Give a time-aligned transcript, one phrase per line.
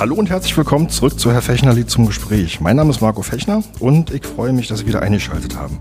[0.00, 2.60] Hallo und herzlich willkommen zurück zu Herr Fechnerli zum Gespräch.
[2.60, 5.78] Mein Name ist Marco Fechner und ich freue mich, dass Sie wieder eingeschaltet haben.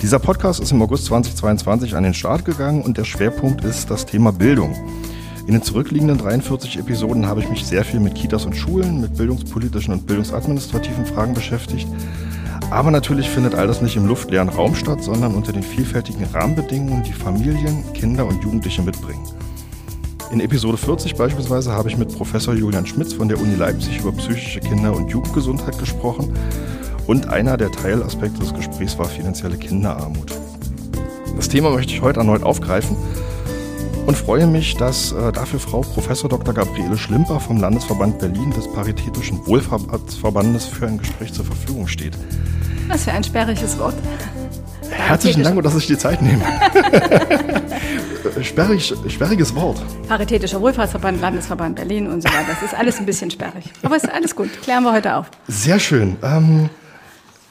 [0.00, 4.06] Dieser Podcast ist im August 2022 an den Start gegangen und der Schwerpunkt ist das
[4.06, 4.74] Thema Bildung.
[5.46, 9.16] In den zurückliegenden 43 Episoden habe ich mich sehr viel mit Kitas und Schulen, mit
[9.16, 11.86] bildungspolitischen und bildungsadministrativen Fragen beschäftigt.
[12.72, 17.02] Aber natürlich findet all das nicht im luftleeren Raum statt, sondern unter den vielfältigen Rahmenbedingungen,
[17.02, 19.20] die Familien, Kinder und Jugendliche mitbringen.
[20.30, 24.10] In Episode 40 beispielsweise habe ich mit Professor Julian Schmitz von der Uni Leipzig über
[24.12, 26.34] psychische Kinder- und Jugendgesundheit gesprochen
[27.06, 30.32] und einer der Teilaspekte des Gesprächs war finanzielle Kinderarmut.
[31.36, 32.96] Das Thema möchte ich heute erneut aufgreifen
[34.06, 36.08] und freue mich, dass äh, dafür Frau Prof.
[36.08, 36.54] Dr.
[36.54, 42.16] Gabriele Schlimper vom Landesverband Berlin des Paritätischen Wohlfahrtsverbandes für ein Gespräch zur Verfügung steht.
[42.88, 43.94] Was für ein sperriges Wort.
[44.90, 46.44] Herzlichen Dank, dass ich die Zeit nehme.
[48.42, 49.82] Sperrig, sperriges Wort.
[50.08, 52.48] Paritätischer Wohlfahrtsverband, Landesverband Berlin und so weiter.
[52.48, 53.64] Das ist alles ein bisschen sperrig.
[53.82, 54.50] Aber es ist alles gut.
[54.62, 55.30] Klären wir heute auf.
[55.48, 56.16] Sehr schön.
[56.22, 56.70] Ähm,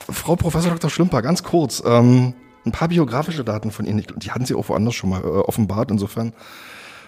[0.09, 0.89] Frau Professor Dr.
[0.89, 1.83] Schlimper, ganz kurz.
[1.85, 2.33] Ähm,
[2.65, 4.05] ein paar biografische Daten von Ihnen.
[4.17, 5.91] Die hatten Sie auch woanders schon mal äh, offenbart.
[5.91, 6.33] Insofern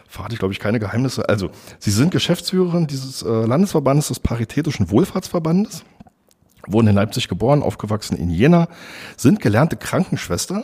[0.08, 1.28] verrate ich, glaube ich, keine Geheimnisse.
[1.28, 5.84] Also, Sie sind Geschäftsführerin dieses äh, Landesverbandes des Paritätischen Wohlfahrtsverbandes,
[6.68, 8.68] wurden in Leipzig geboren, aufgewachsen in Jena,
[9.18, 10.64] sind gelernte Krankenschwester,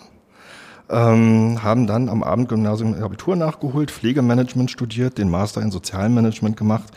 [0.89, 6.91] ähm, haben dann am Abendgymnasium Abitur nachgeholt, Pflegemanagement studiert, den Master in Sozialmanagement gemacht.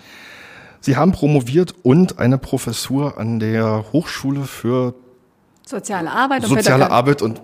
[0.81, 4.95] Sie haben promoviert und eine Professur an der Hochschule für
[5.65, 6.93] Soziale Arbeit und Soziale Pädagogik.
[6.93, 7.41] Arbeit und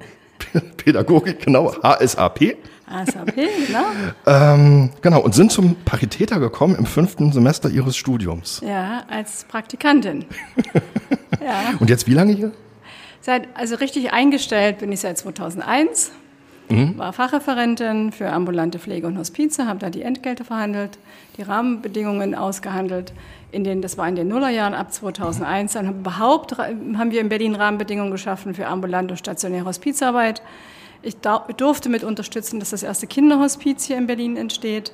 [0.77, 2.57] Pädagogik, genau, HSAP.
[2.91, 3.35] HSAP,
[3.67, 3.85] genau.
[4.27, 8.61] Ähm, genau, und sind zum Paritäter gekommen im fünften Semester ihres Studiums.
[8.65, 10.25] Ja, als Praktikantin.
[11.41, 11.75] ja.
[11.79, 12.53] Und jetzt wie lange hier?
[13.21, 16.13] Seit, also richtig eingestellt bin ich seit 2001.
[16.69, 16.99] Mhm.
[16.99, 20.99] War Fachreferentin für ambulante Pflege und Hospize, habe da die Entgelte verhandelt,
[21.37, 23.13] die Rahmenbedingungen ausgehandelt.
[23.51, 25.73] In den, das war in den Nullerjahren ab 2001.
[25.73, 30.43] Dann haben, überhaupt, haben wir in Berlin Rahmenbedingungen geschaffen für ambulante und stationäre Hospizarbeit.
[31.03, 34.93] Ich durfte mit unterstützen, dass das erste Kinderhospiz hier in Berlin entsteht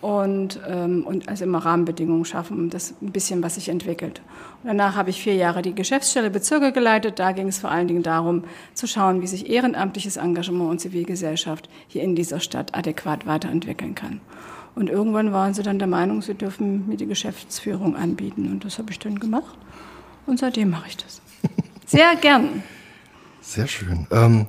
[0.00, 4.20] und, ähm, und also immer Rahmenbedingungen schaffen, das ein bisschen, was sich entwickelt.
[4.62, 7.18] Und danach habe ich vier Jahre die Geschäftsstelle Bezirke geleitet.
[7.18, 8.44] Da ging es vor allen Dingen darum,
[8.74, 14.20] zu schauen, wie sich ehrenamtliches Engagement und Zivilgesellschaft hier in dieser Stadt adäquat weiterentwickeln kann.
[14.74, 18.48] Und irgendwann waren sie dann der Meinung, sie dürfen mir die Geschäftsführung anbieten.
[18.52, 19.56] Und das habe ich dann gemacht.
[20.26, 21.20] Und seitdem mache ich das.
[21.86, 22.62] Sehr gern.
[23.40, 24.06] Sehr schön.
[24.12, 24.46] Ähm,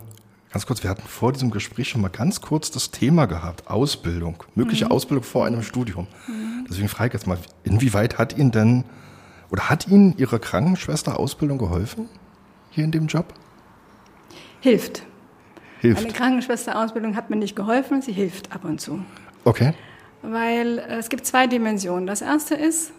[0.51, 4.43] Ganz kurz, wir hatten vor diesem Gespräch schon mal ganz kurz das Thema gehabt, Ausbildung,
[4.55, 4.91] mögliche mhm.
[4.91, 6.07] Ausbildung vor einem Studium.
[6.27, 6.65] Mhm.
[6.67, 8.83] Deswegen frage ich jetzt mal, inwieweit hat Ihnen denn
[9.51, 12.09] oder hat Ihnen Ihre Krankenschwester-Ausbildung geholfen
[12.71, 13.33] hier in dem Job?
[14.61, 15.03] Hilft.
[15.81, 16.03] Hilft.
[16.03, 19.03] Eine Krankenschwester-Ausbildung hat mir nicht geholfen, sie hilft ab und zu.
[19.45, 19.73] Okay.
[20.21, 22.05] Weil es gibt zwei Dimensionen.
[22.05, 22.91] Das erste ist,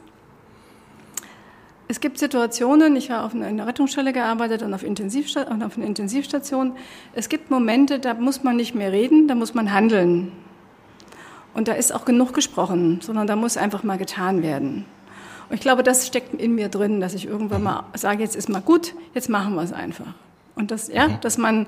[1.91, 5.87] es gibt Situationen, ich habe auf einer Rettungsstelle gearbeitet und auf, Intensivsta und auf einer
[5.87, 6.77] Intensivstation.
[7.15, 10.31] Es gibt Momente, da muss man nicht mehr reden, da muss man handeln.
[11.53, 14.85] Und da ist auch genug gesprochen, sondern da muss einfach mal getan werden.
[15.49, 18.49] Und ich glaube, das steckt in mir drin, dass ich irgendwann mal sage, jetzt ist
[18.49, 20.15] mal gut, jetzt machen wir es einfach.
[20.55, 21.21] Und das, ja, mhm.
[21.23, 21.67] dass man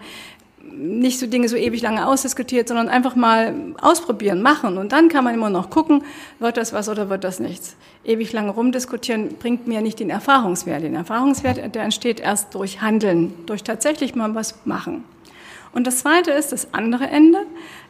[0.76, 4.78] nicht so Dinge so ewig lange ausdiskutiert, sondern einfach mal ausprobieren, machen.
[4.78, 6.04] Und dann kann man immer noch gucken,
[6.38, 7.76] wird das was oder wird das nichts.
[8.04, 10.82] Ewig lange rumdiskutieren bringt mir nicht den Erfahrungswert.
[10.82, 15.04] Den Erfahrungswert, der entsteht erst durch Handeln, durch tatsächlich mal was machen.
[15.72, 17.38] Und das Zweite ist das andere Ende,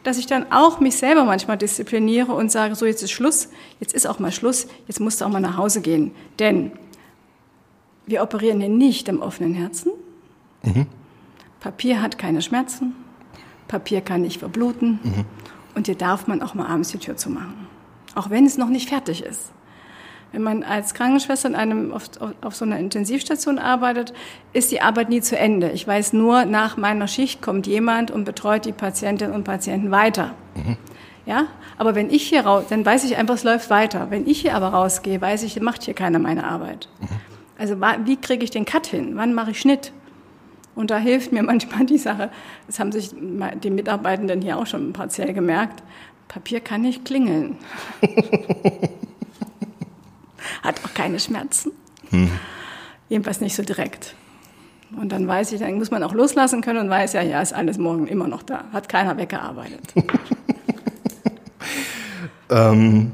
[0.03, 3.93] dass ich dann auch mich selber manchmal diszipliniere und sage, so jetzt ist Schluss, jetzt
[3.93, 6.11] ist auch mal Schluss, jetzt musst du auch mal nach Hause gehen.
[6.39, 6.71] Denn
[8.05, 9.91] wir operieren hier nicht am offenen Herzen.
[10.63, 10.87] Mhm
[11.63, 12.93] Papier hat keine Schmerzen,
[13.69, 15.25] Papier kann nicht verbluten mhm.
[15.75, 17.67] und hier darf man auch mal abends die Tür zumachen,
[18.15, 19.53] auch wenn es noch nicht fertig ist.
[20.33, 22.09] Wenn man als Krankenschwester in einem, auf,
[22.41, 24.13] auf, so einer Intensivstation arbeitet,
[24.51, 25.69] ist die Arbeit nie zu Ende.
[25.71, 30.33] Ich weiß nur, nach meiner Schicht kommt jemand und betreut die Patientinnen und Patienten weiter.
[30.55, 30.75] Mhm.
[31.25, 31.45] Ja,
[31.77, 34.07] aber wenn ich hier raus, dann weiß ich einfach, es läuft weiter.
[34.09, 36.89] Wenn ich hier aber rausgehe, weiß ich, macht hier keiner meine Arbeit.
[36.99, 37.07] Mhm.
[37.57, 39.11] Also wie kriege ich den Cut hin?
[39.15, 39.93] Wann mache ich Schnitt?
[40.75, 42.29] Und da hilft mir manchmal die Sache,
[42.67, 45.83] das haben sich die Mitarbeitenden hier auch schon partiell gemerkt,
[46.27, 47.57] Papier kann nicht klingeln.
[50.63, 51.71] Hat auch keine Schmerzen.
[52.09, 52.31] Hm.
[53.09, 54.15] Jedenfalls nicht so direkt.
[54.99, 57.53] Und dann weiß ich, dann muss man auch loslassen können und weiß, ja, ja, ist
[57.53, 58.63] alles morgen immer noch da.
[58.71, 59.93] Hat keiner weggearbeitet.
[62.49, 63.11] ähm,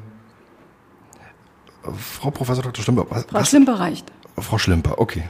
[1.97, 2.83] Frau Professor Dr.
[2.83, 3.05] Schlimper.
[3.09, 4.11] Was, Frau Schlimper reicht.
[4.37, 5.23] Frau Schlimper, okay.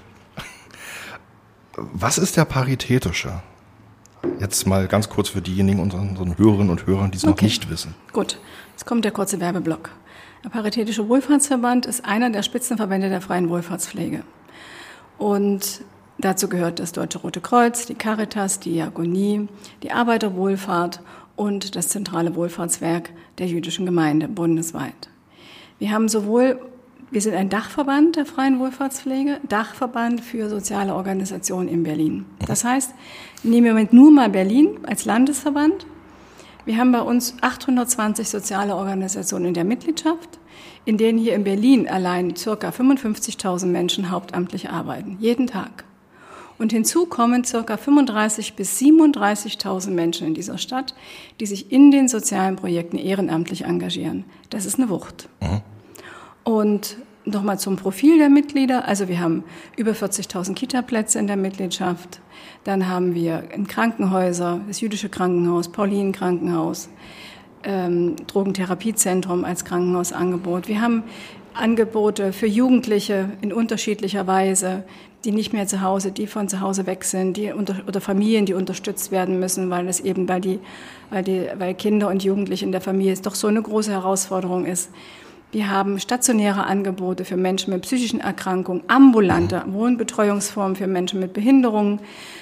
[1.93, 3.41] Was ist der Paritätische?
[4.39, 7.31] Jetzt mal ganz kurz für diejenigen unseren, unseren Hörerinnen und Hörern, die es okay.
[7.31, 7.95] noch nicht wissen.
[8.11, 8.37] Gut,
[8.71, 9.89] jetzt kommt der kurze Werbeblock.
[10.43, 14.23] Der Paritätische Wohlfahrtsverband ist einer der Spitzenverbände der freien Wohlfahrtspflege.
[15.17, 15.81] Und
[16.17, 19.47] dazu gehört das Deutsche Rote Kreuz, die Caritas, die Diakonie,
[19.83, 21.01] die Arbeiterwohlfahrt
[21.35, 25.09] und das zentrale Wohlfahrtswerk der jüdischen Gemeinde bundesweit.
[25.77, 26.59] Wir haben sowohl
[27.11, 32.25] wir sind ein Dachverband der freien Wohlfahrtspflege, Dachverband für soziale Organisationen in Berlin.
[32.45, 32.93] Das heißt,
[33.41, 35.87] nehmen wir nur mal Berlin als Landesverband.
[36.65, 40.39] Wir haben bei uns 820 soziale Organisationen in der Mitgliedschaft,
[40.85, 45.85] in denen hier in Berlin allein circa 55.000 Menschen hauptamtlich arbeiten, jeden Tag.
[46.59, 50.93] Und hinzu kommen circa 35.000 bis 37.000 Menschen in dieser Stadt,
[51.39, 54.25] die sich in den sozialen Projekten ehrenamtlich engagieren.
[54.49, 55.29] Das ist eine Wucht.
[55.41, 55.61] Mhm.
[56.43, 58.87] Und nochmal zum Profil der Mitglieder.
[58.87, 59.43] Also wir haben
[59.77, 62.21] über 40.000 Kita-Plätze in der Mitgliedschaft.
[62.63, 66.89] Dann haben wir in Krankenhäuser, das jüdische Krankenhaus, Paulinen Krankenhaus,
[67.63, 70.67] ähm, Drogentherapiezentrum als Krankenhausangebot.
[70.67, 71.03] Wir haben
[71.53, 74.83] Angebote für Jugendliche in unterschiedlicher Weise,
[75.25, 78.45] die nicht mehr zu Hause, die von zu Hause weg sind, die unter, oder Familien,
[78.45, 80.59] die unterstützt werden müssen, weil es eben bei die,
[81.09, 84.65] weil die, weil Kinder und Jugendliche in der Familie es doch so eine große Herausforderung
[84.65, 84.89] ist.
[85.51, 91.99] Wir haben stationäre Angebote für Menschen mit psychischen Erkrankungen, ambulante Wohnbetreuungsformen für Menschen mit Behinderungen.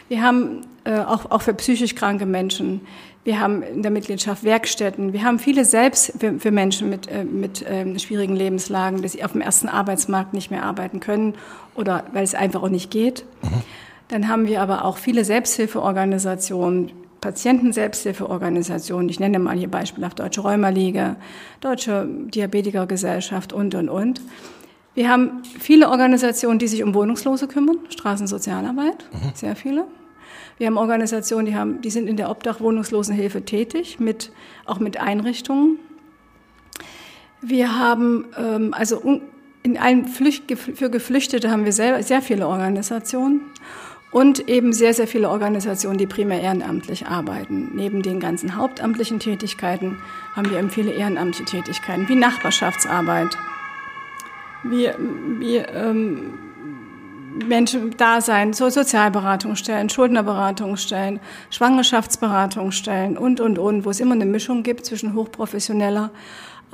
[0.10, 2.82] Wir haben äh, auch, auch für psychisch kranke Menschen.
[3.24, 5.14] Wir haben in der Mitgliedschaft Werkstätten.
[5.14, 9.24] Wir haben viele selbst für, für Menschen mit, äh, mit äh, schwierigen Lebenslagen, dass sie
[9.24, 11.36] auf dem ersten Arbeitsmarkt nicht mehr arbeiten können
[11.76, 13.24] oder weil es einfach auch nicht geht.
[13.42, 13.62] Mhm.
[14.10, 16.92] Dann haben wir aber auch viele Selbsthilfeorganisationen,
[17.28, 21.18] Patienten-Selbsthilfeorganisationen, ich nenne mal hier beispielhaft Deutsche Rheumaliga,
[21.60, 24.22] Deutsche Diabetikergesellschaft und, und, und.
[24.96, 29.32] Wir haben viele Organisationen, die sich um Wohnungslose kümmern, Straßensozialarbeit, mhm.
[29.34, 29.88] sehr viele.
[30.58, 34.32] Wir haben Organisationen, die, haben, die sind in der Obdach-Wohnungslosenhilfe tätig, mit,
[34.66, 35.80] auch mit Einrichtungen.
[37.42, 39.20] Wir haben ähm, also
[39.64, 43.42] in allen Flücht, für Geflüchtete haben wir sehr, sehr viele Organisationen
[44.12, 47.72] und eben sehr, sehr viele Organisationen, die primär ehrenamtlich arbeiten.
[47.76, 49.98] Neben den ganzen hauptamtlichen Tätigkeiten
[50.36, 53.38] haben wir eben viele ehrenamtliche Tätigkeiten, wie Nachbarschaftsarbeit,
[54.64, 54.90] wie,
[55.40, 56.40] wie ähm,
[57.46, 61.20] Menschen da sein, so Sozialberatungsstellen, Schuldnerberatungsstellen,
[61.50, 66.12] Schwangerschaftsberatungsstellen und, und, und, wo es immer eine Mischung gibt zwischen hochprofessioneller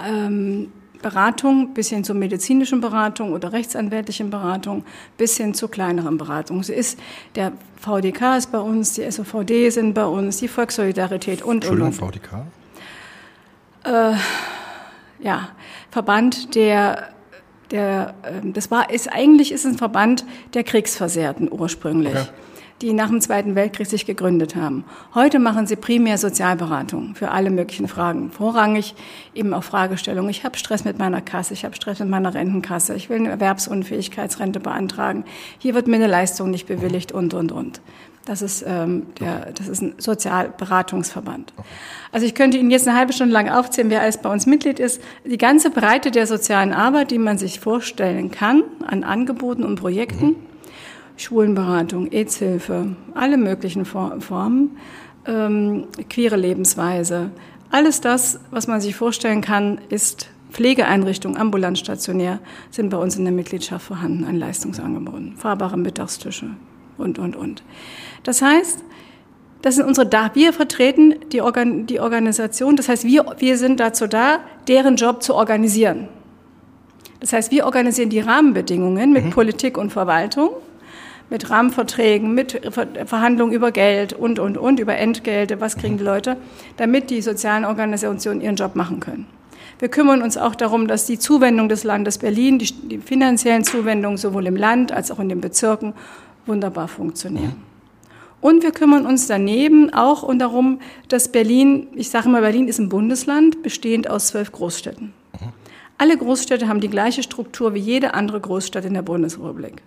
[0.04, 0.72] ähm,
[1.04, 4.84] Beratung bis hin zur medizinischen Beratung oder rechtsanwältlichen Beratung
[5.18, 6.64] bis hin zu kleineren Beratungen.
[6.64, 6.98] So ist
[7.36, 11.94] der VDK ist bei uns, die SOVD sind bei uns, die Volkssolidarität und, Entschuldigung, und,
[11.94, 12.48] VDK?
[13.84, 14.16] Äh,
[15.24, 15.50] ja,
[15.92, 17.10] Verband der
[17.72, 22.14] der, ähm, das war, ist eigentlich ist ein Verband der Kriegsversehrten ursprünglich.
[22.14, 22.30] Okay
[22.82, 24.84] die nach dem Zweiten Weltkrieg sich gegründet haben.
[25.14, 28.32] Heute machen sie primär Sozialberatung für alle möglichen Fragen.
[28.32, 28.96] Vorrangig
[29.34, 30.30] eben auch Fragestellungen.
[30.30, 33.30] Ich habe Stress mit meiner Kasse, ich habe Stress mit meiner Rentenkasse, ich will eine
[33.30, 35.24] Erwerbsunfähigkeitsrente beantragen.
[35.60, 37.82] Hier wird mir eine Leistung nicht bewilligt und, und, und.
[38.26, 41.54] Das ist, ähm, der, das ist ein Sozialberatungsverband.
[42.14, 44.80] Also ich könnte Ihnen jetzt eine halbe Stunde lang aufzählen, wer alles bei uns Mitglied
[44.80, 45.02] ist.
[45.26, 50.26] Die ganze Breite der sozialen Arbeit, die man sich vorstellen kann an Angeboten und Projekten.
[50.26, 50.53] Mhm.
[51.18, 54.78] Schwulenberatung, AIDS-Hilfe, alle möglichen Formen,
[55.26, 57.32] ähm, queere Lebensweise.
[57.70, 62.40] Alles das, was man sich vorstellen kann, ist Pflegeeinrichtungen, ambulant stationär,
[62.70, 66.52] sind bei uns in der Mitgliedschaft vorhanden an Leistungsangeboten, fahrbare Mittagstische
[66.98, 67.64] und, und, und.
[68.24, 68.84] Das heißt,
[69.64, 73.80] das sind unsere da wir vertreten die, Organ die Organisation, das heißt, wir, wir sind
[73.80, 76.10] dazu da, deren Job zu organisieren.
[77.20, 79.30] Das heißt, wir organisieren die Rahmenbedingungen mit mhm.
[79.30, 80.50] Politik und Verwaltung
[81.30, 82.62] mit Rahmenverträgen, mit
[83.06, 86.38] Verhandlungen über Geld und, und, und, über Entgelte, was kriegen die Leute,
[86.78, 89.28] damit die sozialen Organisationen ihren Job machen können.
[89.80, 94.18] Wir kümmern uns auch darum, dass die Zuwendung des Landes Berlin, die, die finanziellen Zuwendungen
[94.18, 95.94] sowohl im Land als auch in den Bezirken
[96.46, 97.56] wunderbar funktionieren.
[98.40, 102.90] Und wir kümmern uns daneben auch darum, dass Berlin, ich sage mal, Berlin ist ein
[102.90, 105.14] Bundesland, bestehend aus zwölf Großstädten.
[105.98, 109.82] Alle Großstädte haben die gleiche Struktur wie jede andere Großstadt in der Bundesrepublik.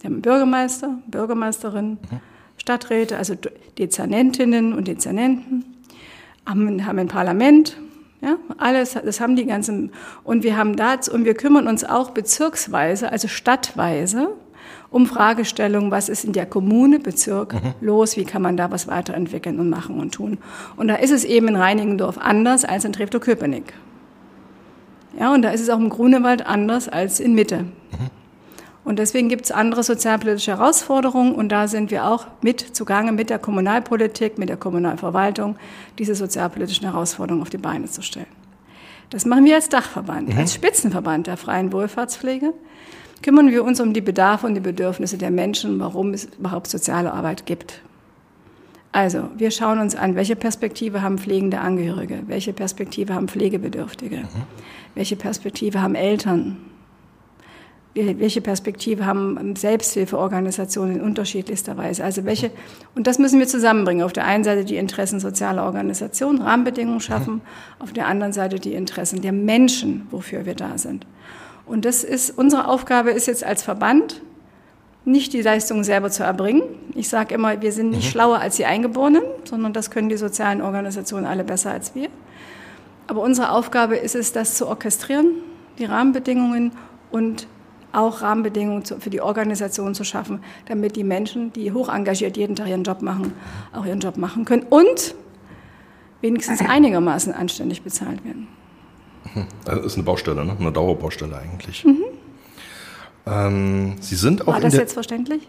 [0.00, 2.20] Wir haben Bürgermeister, Bürgermeisterinnen, mhm.
[2.58, 3.34] Stadträte, also
[3.78, 5.64] Dezernentinnen und Dezernenten,
[6.46, 7.76] haben, haben ein Parlament,
[8.22, 9.92] ja, alles, das haben die ganzen,
[10.24, 14.30] und wir haben dazu, und wir kümmern uns auch bezirksweise, also stadtweise,
[14.90, 17.74] um Fragestellungen, was ist in der Kommune, Bezirk mhm.
[17.80, 20.38] los, wie kann man da was weiterentwickeln und machen und tun.
[20.76, 23.74] Und da ist es eben in Reinigendorf anders als in Treptow-Köpenick.
[25.18, 27.64] Ja, und da ist es auch im Grunewald anders als in Mitte.
[28.86, 33.30] Und deswegen gibt es andere sozialpolitische Herausforderungen und da sind wir auch mit zugange mit
[33.30, 35.56] der Kommunalpolitik, mit der Kommunalverwaltung,
[35.98, 38.28] diese sozialpolitischen Herausforderungen auf die Beine zu stellen.
[39.10, 40.38] Das machen wir als Dachverband, mhm.
[40.38, 42.54] als Spitzenverband der freien Wohlfahrtspflege.
[43.22, 47.12] Kümmern wir uns um die Bedarfe und die Bedürfnisse der Menschen, warum es überhaupt soziale
[47.12, 47.82] Arbeit gibt.
[48.92, 54.42] Also, wir schauen uns an, welche Perspektive haben pflegende Angehörige, welche Perspektive haben Pflegebedürftige, mhm.
[54.94, 56.58] welche Perspektive haben Eltern,
[57.96, 62.04] welche Perspektive haben Selbsthilfeorganisationen in unterschiedlichster Weise.
[62.04, 62.50] Also welche,
[62.94, 64.04] und das müssen wir zusammenbringen.
[64.04, 67.40] Auf der einen Seite die Interessen sozialer Organisationen, Rahmenbedingungen schaffen,
[67.78, 71.06] auf der anderen Seite die Interessen der Menschen, wofür wir da sind.
[71.64, 74.22] Und das ist, unsere Aufgabe ist jetzt als Verband,
[75.04, 76.62] nicht die Leistungen selber zu erbringen.
[76.94, 78.10] Ich sage immer, wir sind nicht mhm.
[78.10, 82.08] schlauer als die Eingeborenen, sondern das können die sozialen Organisationen alle besser als wir.
[83.06, 85.26] Aber unsere Aufgabe ist es, das zu orchestrieren,
[85.78, 86.72] die Rahmenbedingungen
[87.10, 87.46] und
[87.96, 92.68] auch Rahmenbedingungen für die Organisation zu schaffen, damit die Menschen, die hoch engagiert jeden Tag
[92.68, 93.32] ihren Job machen,
[93.72, 95.14] auch ihren Job machen können und
[96.20, 98.48] wenigstens einigermaßen anständig bezahlt werden.
[99.64, 100.56] Das ist eine Baustelle, ne?
[100.58, 101.84] eine Dauerbaustelle eigentlich.
[101.84, 102.04] Mhm.
[103.26, 105.48] Ähm, Sie sind auch War das jetzt verständlich?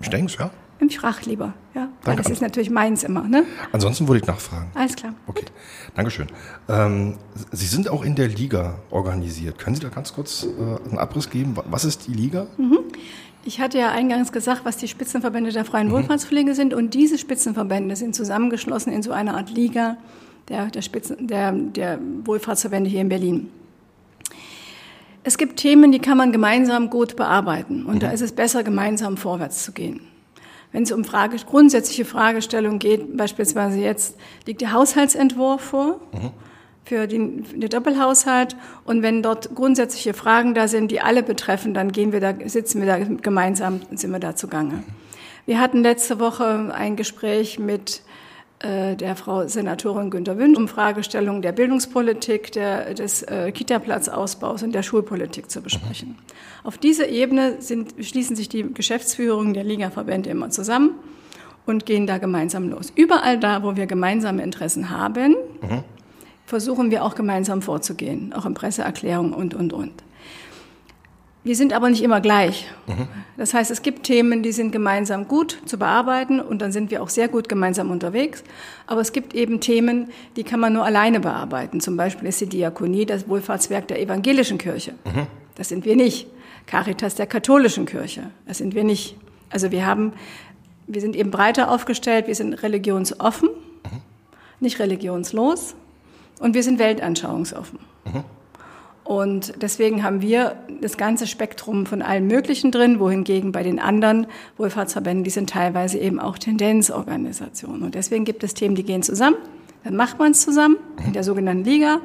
[0.00, 0.50] Ich denke es, ja.
[0.88, 1.88] Ich frage lieber, ja.
[2.02, 3.22] Weil das ist natürlich meins immer.
[3.22, 3.44] Ne?
[3.70, 4.70] Ansonsten würde ich nachfragen.
[4.74, 5.14] Alles klar.
[5.26, 5.52] Okay, Gut.
[5.94, 6.26] Dankeschön.
[6.68, 7.18] Ähm,
[7.52, 9.58] Sie sind auch in der Liga organisiert.
[9.58, 11.54] Können Sie da ganz kurz äh, einen Abriss geben?
[11.66, 12.46] Was ist die Liga?
[12.56, 12.80] Mhm.
[13.44, 15.92] Ich hatte ja eingangs gesagt, was die Spitzenverbände der freien mhm.
[15.92, 16.74] Wohlfahrtspflege sind.
[16.74, 19.98] Und diese Spitzenverbände sind zusammengeschlossen in so einer Art Liga
[20.48, 23.50] der, der, Spitzen, der, der Wohlfahrtsverbände hier in Berlin.
[25.24, 27.86] Es gibt Themen, die kann man gemeinsam gut bearbeiten.
[27.86, 28.00] Und mhm.
[28.00, 30.00] da ist es besser, gemeinsam vorwärts zu gehen.
[30.72, 36.30] Wenn es um Frage, grundsätzliche Fragestellungen geht, beispielsweise jetzt liegt der Haushaltsentwurf vor mhm.
[36.84, 38.56] für den, den Doppelhaushalt.
[38.84, 42.80] Und wenn dort grundsätzliche Fragen da sind, die alle betreffen, dann gehen wir da, sitzen
[42.80, 44.82] wir da gemeinsam, sind wir da zugange.
[45.44, 48.02] Wir hatten letzte Woche ein Gespräch mit
[48.62, 54.82] der Frau Senatorin Günter Wünsch um Fragestellungen der Bildungspolitik, der, des äh, Kita-Platzausbaus und der
[54.82, 56.10] Schulpolitik zu besprechen.
[56.10, 56.16] Mhm.
[56.64, 60.90] Auf dieser Ebene sind, schließen sich die Geschäftsführungen der Ligaverbände immer zusammen
[61.66, 62.92] und gehen da gemeinsam los.
[62.94, 65.84] Überall da, wo wir gemeinsame Interessen haben, mhm.
[66.46, 69.92] versuchen wir auch gemeinsam vorzugehen, auch in Presseerklärungen und, und, und.
[71.44, 72.68] Wir sind aber nicht immer gleich.
[72.86, 73.08] Mhm.
[73.36, 77.02] Das heißt, es gibt Themen, die sind gemeinsam gut zu bearbeiten und dann sind wir
[77.02, 78.44] auch sehr gut gemeinsam unterwegs.
[78.86, 81.80] Aber es gibt eben Themen, die kann man nur alleine bearbeiten.
[81.80, 84.94] Zum Beispiel ist die Diakonie das Wohlfahrtswerk der evangelischen Kirche.
[85.04, 85.26] Mhm.
[85.56, 86.28] Das sind wir nicht.
[86.66, 88.30] Caritas der katholischen Kirche.
[88.46, 89.16] Das sind wir nicht.
[89.50, 90.12] Also wir haben,
[90.86, 92.28] wir sind eben breiter aufgestellt.
[92.28, 94.00] Wir sind religionsoffen, mhm.
[94.60, 95.74] nicht religionslos
[96.38, 97.80] und wir sind weltanschauungsoffen.
[99.04, 104.26] Und deswegen haben wir das ganze Spektrum von allen möglichen drin, wohingegen bei den anderen
[104.56, 107.82] Wohlfahrtsverbänden, die sind teilweise eben auch Tendenzorganisationen.
[107.82, 109.36] Und deswegen gibt es Themen, die gehen zusammen,
[109.84, 112.00] dann macht man es zusammen in der sogenannten Liga.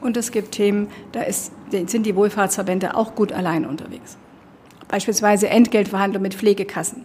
[0.00, 4.16] Und es gibt Themen, da ist, sind die Wohlfahrtsverbände auch gut allein unterwegs.
[4.88, 7.04] Beispielsweise Entgeltverhandlungen mit Pflegekassen.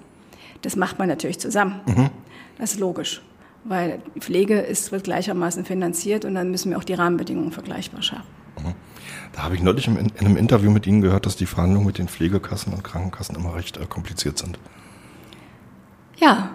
[0.64, 1.82] Das macht man natürlich zusammen.
[1.86, 2.10] Mhm.
[2.58, 3.22] Das ist logisch,
[3.66, 8.45] weil Pflege ist, wird gleichermaßen finanziert und dann müssen wir auch die Rahmenbedingungen vergleichbar schaffen.
[9.36, 12.08] Da habe ich neulich in, einem Interview mit Ihnen gehört, dass die Verhandlungen mit den
[12.08, 14.58] Pflegekassen und Krankenkassen immer recht äh, kompliziert sind.
[16.16, 16.52] Ja.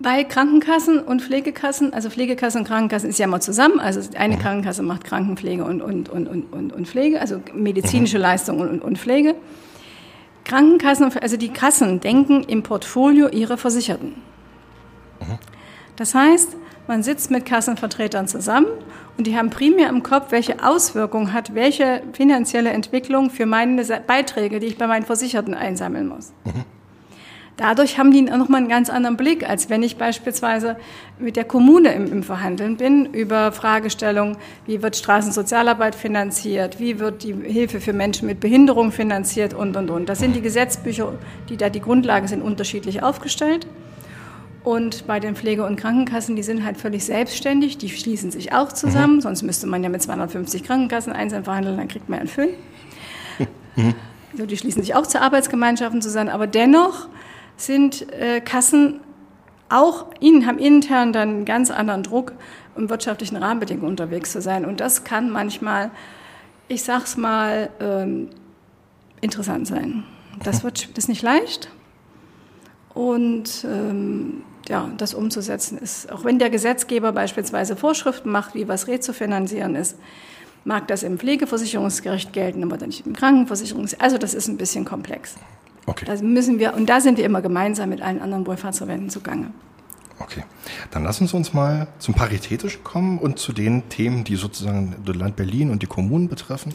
[0.00, 3.78] Bei Krankenkassen und Pflegekassen, also Pflegekassen und Krankenkassen ist ja immer zusammen.
[3.78, 4.40] Also eine mhm.
[4.40, 8.22] Krankenkasse macht Krankenpflege und, und, und, und, und Pflege, also medizinische mhm.
[8.22, 9.36] Leistungen und, und Pflege.
[10.44, 14.16] Krankenkassen, also die Kassen denken im Portfolio ihrer Versicherten.
[15.20, 15.38] Mhm.
[15.94, 16.56] Das heißt,
[16.88, 18.66] man sitzt mit Kassenvertretern zusammen
[19.20, 24.60] und die haben primär im Kopf, welche Auswirkungen hat welche finanzielle Entwicklung für meine Beiträge,
[24.60, 26.32] die ich bei meinen Versicherten einsammeln muss.
[27.58, 30.78] Dadurch haben die noch mal einen ganz anderen Blick, als wenn ich beispielsweise
[31.18, 37.22] mit der Kommune im, im, Verhandeln bin über Fragestellungen, wie wird Straßensozialarbeit finanziert, wie wird
[37.22, 40.08] die Hilfe für Menschen mit Behinderung finanziert und, und, und.
[40.08, 41.12] Das sind die Gesetzbücher,
[41.50, 43.66] die da die Grundlage sind, unterschiedlich aufgestellt.
[44.62, 48.72] Und bei den Pflege- und Krankenkassen, die sind halt völlig selbstständig, die schließen sich auch
[48.72, 49.20] zusammen, mhm.
[49.22, 52.50] sonst müsste man ja mit 250 Krankenkassen einzeln verhandeln, dann kriegt man einen Föhn.
[53.76, 53.94] Mhm.
[54.32, 57.06] Also die schließen sich auch zu Arbeitsgemeinschaften zusammen, aber dennoch
[57.56, 58.98] sind äh, Kassen
[59.68, 62.32] auch, ihnen, haben intern dann einen ganz anderen Druck,
[62.74, 64.64] um wirtschaftlichen Rahmenbedingungen unterwegs zu sein.
[64.64, 65.92] Und das kann manchmal,
[66.66, 68.30] ich sag's mal, ähm,
[69.20, 70.02] interessant sein.
[70.42, 71.70] Das wird das ist nicht leicht.
[72.94, 78.88] Und ähm, ja, das umzusetzen ist, auch wenn der Gesetzgeber beispielsweise Vorschriften macht, wie was
[78.88, 79.96] rezufinanzieren ist,
[80.64, 84.02] mag das im Pflegeversicherungsgericht gelten, aber dann nicht im Krankenversicherungsgericht.
[84.02, 85.36] Also das ist ein bisschen komplex.
[85.86, 86.04] Okay.
[86.04, 89.50] Da müssen wir, und da sind wir immer gemeinsam mit allen anderen Wohlfahrtsverbänden zugange.
[90.18, 90.44] Okay,
[90.90, 95.16] dann lassen Sie uns mal zum Paritätischen kommen und zu den Themen, die sozusagen das
[95.16, 96.74] Land Berlin und die Kommunen betreffen.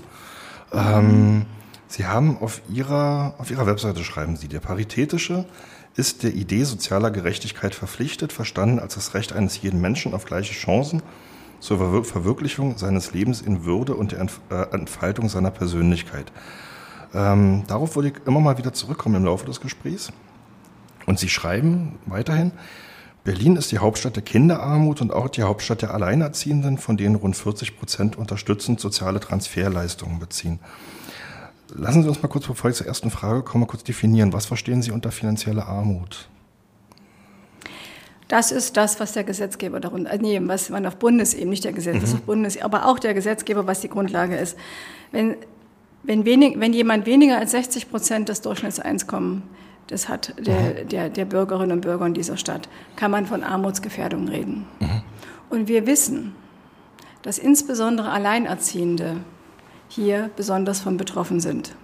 [0.73, 1.45] Ähm,
[1.87, 5.45] Sie haben auf Ihrer, auf Ihrer Webseite schreiben Sie, der Paritätische
[5.95, 10.53] ist der Idee sozialer Gerechtigkeit verpflichtet, verstanden als das Recht eines jeden Menschen auf gleiche
[10.53, 11.01] Chancen
[11.59, 16.31] zur Verwirklichung seines Lebens in Würde und der äh, Entfaltung seiner Persönlichkeit.
[17.13, 20.11] Ähm, darauf würde ich immer mal wieder zurückkommen im Laufe des Gesprächs.
[21.05, 22.51] Und Sie schreiben weiterhin,
[23.23, 27.35] Berlin ist die Hauptstadt der Kinderarmut und auch die Hauptstadt der Alleinerziehenden, von denen rund
[27.35, 30.59] 40 Prozent unterstützend soziale Transferleistungen beziehen.
[31.73, 34.33] Lassen Sie uns mal kurz, bevor ich zur ersten Frage komme, kurz definieren.
[34.33, 36.29] Was verstehen Sie unter finanzielle Armut?
[38.27, 41.73] Das ist das, was der Gesetzgeber darunter, äh, nee, was man auf Bundesebene, nicht der
[41.73, 42.15] Gesetzgeber, mhm.
[42.15, 44.57] auf Bundes, aber auch der Gesetzgeber, was die Grundlage ist.
[45.11, 45.35] Wenn
[46.07, 49.43] wenn, wenig, wenn jemand weniger als 60 Prozent des Durchschnittseinkommens
[49.87, 50.89] das hat der, mhm.
[50.89, 54.65] der, der Bürgerinnen und Bürger in dieser Stadt, kann man von Armutsgefährdung reden.
[54.79, 55.03] Mhm.
[55.51, 56.35] Und wir wissen,
[57.21, 59.17] dass insbesondere Alleinerziehende
[59.87, 61.75] hier besonders von betroffen sind.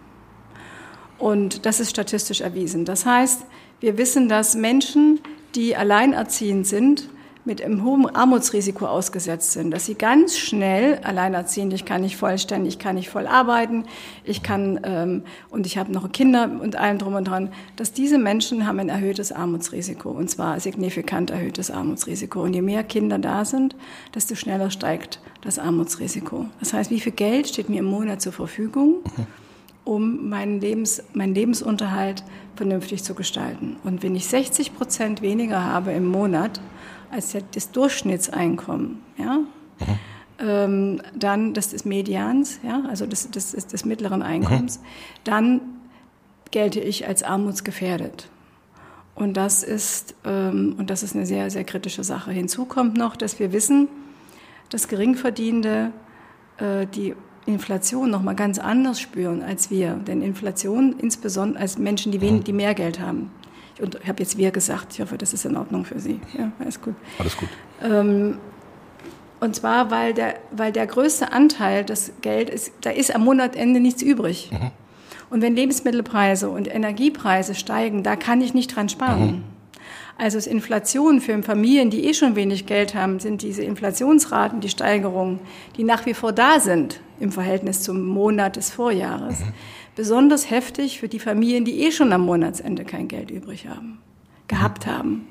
[1.17, 2.84] Und das ist statistisch erwiesen.
[2.86, 3.46] Das heißt,
[3.79, 5.20] wir wissen, dass Menschen,
[5.55, 7.10] die alleinerziehend sind,
[7.45, 12.74] mit einem hohen Armutsrisiko ausgesetzt sind, dass sie ganz schnell alleinerziehend, ich kann nicht vollständig,
[12.74, 13.86] ich kann nicht voll arbeiten,
[14.24, 18.17] ich kann ähm, und ich habe noch Kinder und allem drum und dran, dass diese
[18.17, 22.41] Menschen haben ein erhöhtes Armutsrisiko und zwar signifikant erhöhtes Armutsrisiko.
[22.41, 23.75] Und je mehr Kinder da sind,
[24.13, 26.45] desto schneller steigt das Armutsrisiko.
[26.60, 28.98] Das heißt, wie viel Geld steht mir im Monat zur Verfügung?
[29.83, 32.24] um meinen, Lebens, meinen Lebensunterhalt
[32.55, 33.77] vernünftig zu gestalten.
[33.83, 36.62] Und wenn ich 60 Prozent weniger habe im Monat,
[37.12, 40.00] als das Durchschnittseinkommen, ja, mhm.
[40.39, 44.84] ähm, dann das des Medians, ja, also des, des, des mittleren Einkommens, mhm.
[45.24, 45.62] dann
[46.51, 48.30] gelte ich als armutsgefährdet.
[49.13, 52.32] Und das ist ähm, und das ist eine sehr sehr kritische Sache.
[52.32, 53.88] Hinzu kommt noch, dass wir wissen,
[54.70, 55.92] dass Geringverdienende
[56.57, 57.14] äh, die
[57.46, 59.96] Inflation noch mal ganz anders spüren als wir.
[59.96, 62.46] Denn Inflation, insbesondere als Menschen, die, wenig, mhm.
[62.46, 63.31] die mehr Geld haben,
[63.81, 66.20] ich habe jetzt wir gesagt, ich hoffe, das ist in Ordnung für Sie.
[66.37, 66.96] Ja, alles gut.
[67.17, 67.50] Alles gut.
[67.83, 68.37] Ähm,
[69.39, 73.79] und zwar, weil der, weil der größte Anteil des Geldes, ist, da ist am Monatende
[73.79, 74.51] nichts übrig.
[74.51, 74.72] Mhm.
[75.31, 79.25] Und wenn Lebensmittelpreise und Energiepreise steigen, da kann ich nicht dran sparen.
[79.25, 79.44] Mhm.
[80.17, 84.70] Also ist Inflation für Familien, die eh schon wenig Geld haben, sind diese Inflationsraten, die
[84.70, 85.39] Steigerungen,
[85.77, 89.39] die nach wie vor da sind im Verhältnis zum Monat des Vorjahres.
[89.39, 89.53] Mhm
[89.96, 94.00] besonders heftig für die Familien, die eh schon am Monatsende kein Geld übrig haben,
[94.48, 95.27] gehabt haben.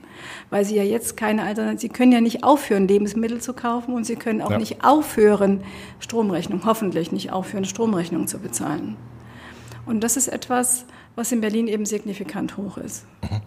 [0.51, 4.05] Weil sie ja jetzt keine Alternative, sie können ja nicht aufhören, Lebensmittel zu kaufen und
[4.05, 4.59] sie können auch ja.
[4.59, 5.63] nicht aufhören,
[5.99, 8.97] Stromrechnung, hoffentlich nicht aufhören, Stromrechnung zu bezahlen.
[9.87, 10.85] Und das ist etwas,
[11.17, 13.07] was in Berlin eben signifikant hoch ist.
[13.23, 13.41] Mhm.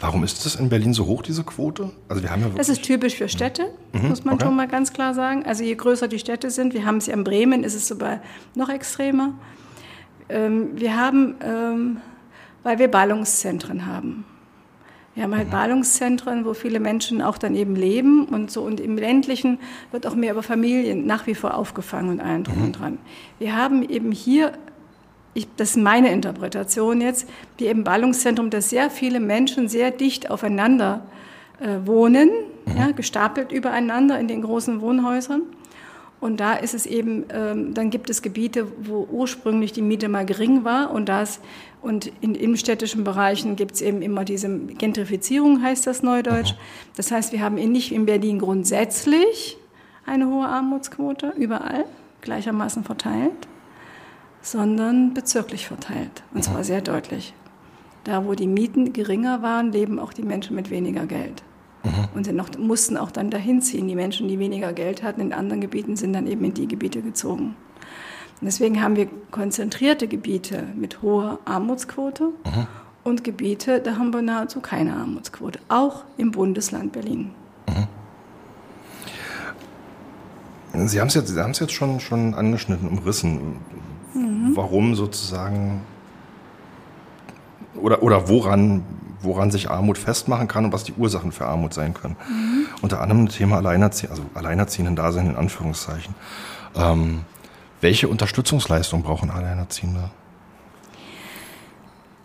[0.00, 1.90] Warum ist das in Berlin so hoch, diese Quote?
[2.08, 4.08] Also wir haben ja das ist typisch für Städte, mhm.
[4.08, 4.46] muss man okay.
[4.46, 5.44] schon mal ganz klar sagen.
[5.44, 8.20] Also je größer die Städte sind, wir haben es ja in Bremen, ist es sogar
[8.54, 9.34] noch extremer.
[10.28, 11.96] Ähm, wir haben, ähm,
[12.62, 14.24] weil wir Ballungszentren haben.
[15.18, 15.52] Wir haben halt mhm.
[15.52, 18.62] Ballungszentren, wo viele Menschen auch dann eben leben und so.
[18.62, 19.58] Und im ländlichen
[19.90, 22.64] wird auch mehr über Familien nach wie vor aufgefangen und allen drum mhm.
[22.66, 22.98] und dran.
[23.40, 24.52] Wir haben eben hier,
[25.34, 30.30] ich, das ist meine Interpretation jetzt, die eben Ballungszentrum, dass sehr viele Menschen sehr dicht
[30.30, 31.04] aufeinander
[31.58, 32.30] äh, wohnen,
[32.66, 32.76] mhm.
[32.76, 35.42] ja, gestapelt übereinander in den großen Wohnhäusern.
[36.20, 40.26] Und da ist es eben, ähm, dann gibt es Gebiete, wo ursprünglich die Miete mal
[40.26, 41.40] gering war und das
[41.80, 46.54] und in innenstädtischen Bereichen gibt es eben immer diese Gentrifizierung, heißt das Neudeutsch.
[46.96, 49.56] Das heißt, wir haben nicht in Berlin grundsätzlich
[50.04, 51.84] eine hohe Armutsquote, überall
[52.20, 53.46] gleichermaßen verteilt,
[54.42, 56.24] sondern bezirklich verteilt.
[56.34, 57.32] Und zwar sehr deutlich.
[58.02, 61.44] Da, wo die Mieten geringer waren, leben auch die Menschen mit weniger Geld.
[61.88, 62.08] Mhm.
[62.14, 63.88] Und sind noch, mussten auch dann dahin ziehen.
[63.88, 67.02] Die Menschen, die weniger Geld hatten in anderen Gebieten, sind dann eben in die Gebiete
[67.02, 67.56] gezogen.
[68.40, 72.66] Und deswegen haben wir konzentrierte Gebiete mit hoher Armutsquote mhm.
[73.02, 77.32] und Gebiete, da haben wir nahezu keine Armutsquote, auch im Bundesland Berlin.
[77.68, 77.88] Mhm.
[80.86, 83.56] Sie haben es jetzt, Sie jetzt schon, schon angeschnitten, umrissen,
[84.14, 84.52] mhm.
[84.54, 85.80] warum sozusagen
[87.74, 88.84] oder, oder woran
[89.20, 92.16] woran sich Armut festmachen kann und was die Ursachen für Armut sein können.
[92.28, 92.66] Mhm.
[92.82, 96.14] Unter anderem das Thema Alleinerzie also alleinerziehenden Dasein in Anführungszeichen.
[96.76, 97.22] Ähm,
[97.80, 100.10] welche Unterstützungsleistung brauchen Alleinerziehende?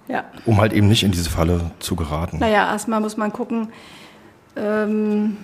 [0.08, 0.26] Ja.
[0.46, 2.40] Um halt eben nicht in diese Falle zu geraten.
[2.40, 3.70] Naja, erstmal muss man gucken,
[4.56, 5.38] ähm,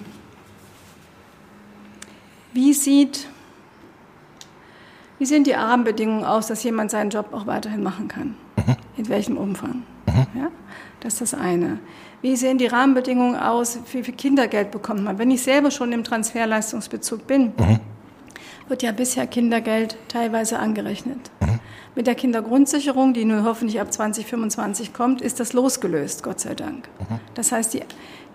[2.54, 3.28] wie sieht
[5.20, 8.36] Wie sehen die Rahmenbedingungen aus, dass jemand seinen Job auch weiterhin machen kann?
[8.56, 8.76] Mhm.
[8.98, 9.84] In welchem Umfang?
[10.34, 10.42] Mhm.
[10.42, 10.52] Ja?
[11.00, 11.80] Das ist das eine.
[12.22, 13.80] Wie sehen die Rahmenbedingungen aus?
[13.92, 15.18] Wie viel Kindergeld bekommt man?
[15.18, 17.80] Wenn ich selber schon im Transferleistungsbezug bin, mhm.
[18.68, 21.32] wird ja bisher Kindergeld teilweise angerechnet.
[21.40, 21.60] Mhm.
[21.96, 26.90] Mit der Kindergrundsicherung, die nun hoffentlich ab 2025 kommt, ist das losgelöst, Gott sei Dank.
[27.00, 27.20] Mhm.
[27.34, 27.82] Das heißt, die,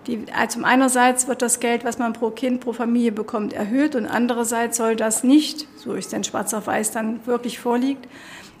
[0.07, 4.07] die, also einerseits wird das Geld, was man pro Kind, pro Familie bekommt, erhöht und
[4.07, 8.07] andererseits soll das nicht, so ist denn schwarz auf weiß dann wirklich vorliegt,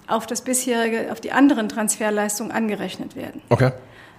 [0.07, 3.41] auf das bisherige, auf die anderen Transferleistungen angerechnet werden.
[3.49, 3.71] Okay.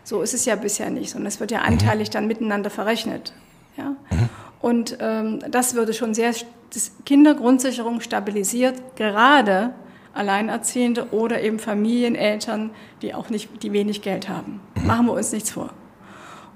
[0.05, 2.13] So ist es ja bisher nicht, sondern es wird ja anteilig mhm.
[2.13, 3.33] dann miteinander verrechnet.
[3.77, 3.97] Ja?
[4.11, 4.29] Mhm.
[4.61, 6.33] Und ähm, das würde schon sehr,
[6.73, 9.75] das Kindergrundsicherung stabilisiert gerade
[10.15, 12.71] Alleinerziehende oder eben Familieneltern,
[13.03, 14.61] die auch nicht, die wenig Geld haben.
[14.75, 14.87] Mhm.
[14.87, 15.71] Machen wir uns nichts vor.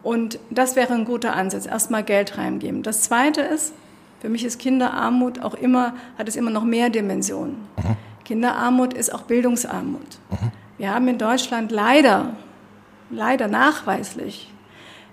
[0.02, 1.66] Und das wäre ein guter Ansatz.
[1.66, 2.82] Erstmal Geld reingeben.
[2.82, 3.74] Das zweite ist,
[4.20, 7.56] für mich ist Kinderarmut auch immer, hat es immer noch mehr Dimensionen.
[7.76, 7.96] Mhm.
[8.30, 10.20] Kinderarmut ist auch Bildungsarmut.
[10.30, 10.52] Mhm.
[10.78, 12.36] Wir haben in Deutschland leider,
[13.10, 14.52] leider nachweislich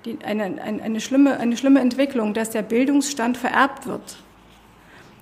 [0.06, 4.17] die, eine, eine, eine, schlimme, eine schlimme Entwicklung, dass der Bildungsstand vererbt wird.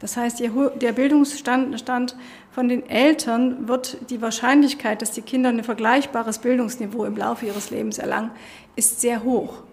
[0.02, 2.18] Das heißt, der Bildungsstand
[2.52, 7.70] von den Eltern wird die Wahrscheinlichkeit, dass die Kinder ein vergleichbares Bildungsniveau im Laufe ihres
[7.70, 8.32] Lebens erlangen,
[8.76, 9.64] ist sehr hoch.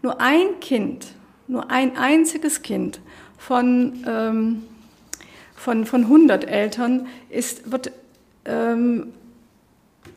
[0.00, 1.08] Nur ein Kind,
[1.46, 3.02] nur ein einziges Kind
[3.36, 4.62] von, ähm,
[5.60, 7.92] von, von 100 Eltern ist, wird,
[8.46, 9.12] ähm,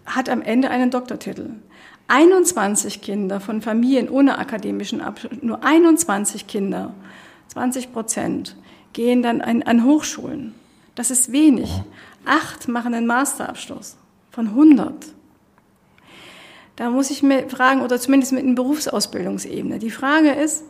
[0.05, 1.49] hat am Ende einen Doktortitel.
[2.07, 6.93] 21 Kinder von Familien ohne akademischen Abschluss, nur 21 Kinder,
[7.49, 8.55] 20 Prozent,
[8.93, 10.55] gehen dann an, an Hochschulen.
[10.95, 11.69] Das ist wenig.
[12.23, 13.97] Acht machen einen Masterabschluss
[14.31, 14.93] von 100.
[16.77, 19.79] Da muss ich mir fragen, oder zumindest mit einer Berufsausbildungsebene.
[19.79, 20.63] Die Frage ist,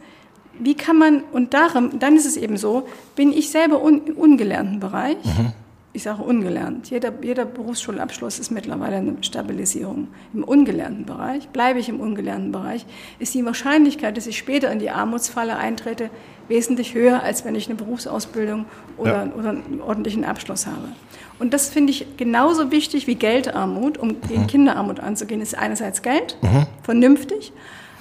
[0.60, 4.16] wie kann man, und darum, dann ist es eben so, bin ich selber un, im
[4.16, 5.54] ungelernten Bereich, mhm
[5.94, 6.90] ich sage ungelernt.
[6.90, 10.08] Jeder, jeder Berufsschulabschluss ist mittlerweile eine Stabilisierung.
[10.34, 12.86] Im ungelernten Bereich, bleibe ich im ungelernten Bereich,
[13.20, 16.10] ist die Wahrscheinlichkeit, dass ich später in die Armutsfalle eintrete,
[16.48, 18.66] wesentlich höher, als wenn ich eine Berufsausbildung
[18.98, 19.34] oder, ja.
[19.38, 20.90] oder einen ordentlichen Abschluss habe.
[21.38, 24.48] Und das finde ich genauso wichtig wie Geldarmut, um gegen mhm.
[24.48, 26.66] Kinderarmut anzugehen, ist einerseits Geld, mhm.
[26.82, 27.54] vernünftig,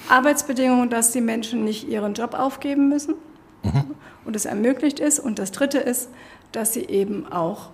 [0.08, 3.14] Arbeitsbedingungen, dass die Menschen nicht ihren Job aufgeben müssen
[3.62, 3.94] mhm.
[4.24, 5.18] und es ermöglicht ist.
[5.18, 6.08] Und das Dritte ist,
[6.52, 7.70] dass sie eben auch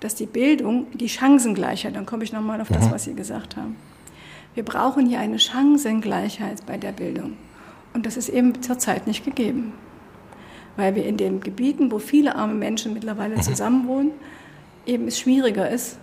[0.00, 2.90] dass die Bildung, die Chancengleichheit, dann komme ich nochmal auf das, mhm.
[2.92, 3.76] was Sie gesagt haben.
[4.54, 7.36] Wir brauchen hier eine Chancengleichheit bei der Bildung.
[7.94, 9.72] Und das ist eben zurzeit nicht gegeben.
[10.76, 13.42] Weil wir in den Gebieten, wo viele arme Menschen mittlerweile mhm.
[13.42, 14.12] zusammenwohnen,
[14.86, 15.98] eben es schwieriger ist,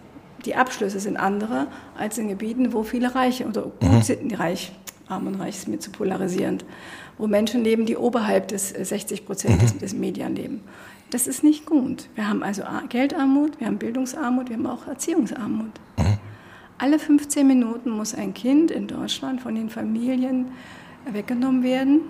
[0.46, 4.02] die Abschlüsse sind andere, als in Gebieten, wo viele Reiche oder gut mhm.
[4.02, 4.74] sind, reich,
[5.08, 6.66] arm und reich ist mir zu polarisierend,
[7.18, 10.62] wo Menschen leben, die oberhalb des 60 Prozent des, des Median leben.
[11.12, 12.10] Das ist nicht gut.
[12.16, 15.72] Wir haben also Geldarmut, wir haben Bildungsarmut, wir haben auch Erziehungsarmut.
[15.98, 16.18] Mhm.
[16.78, 20.48] Alle 15 Minuten muss ein Kind in Deutschland von den Familien
[21.10, 22.02] weggenommen werden,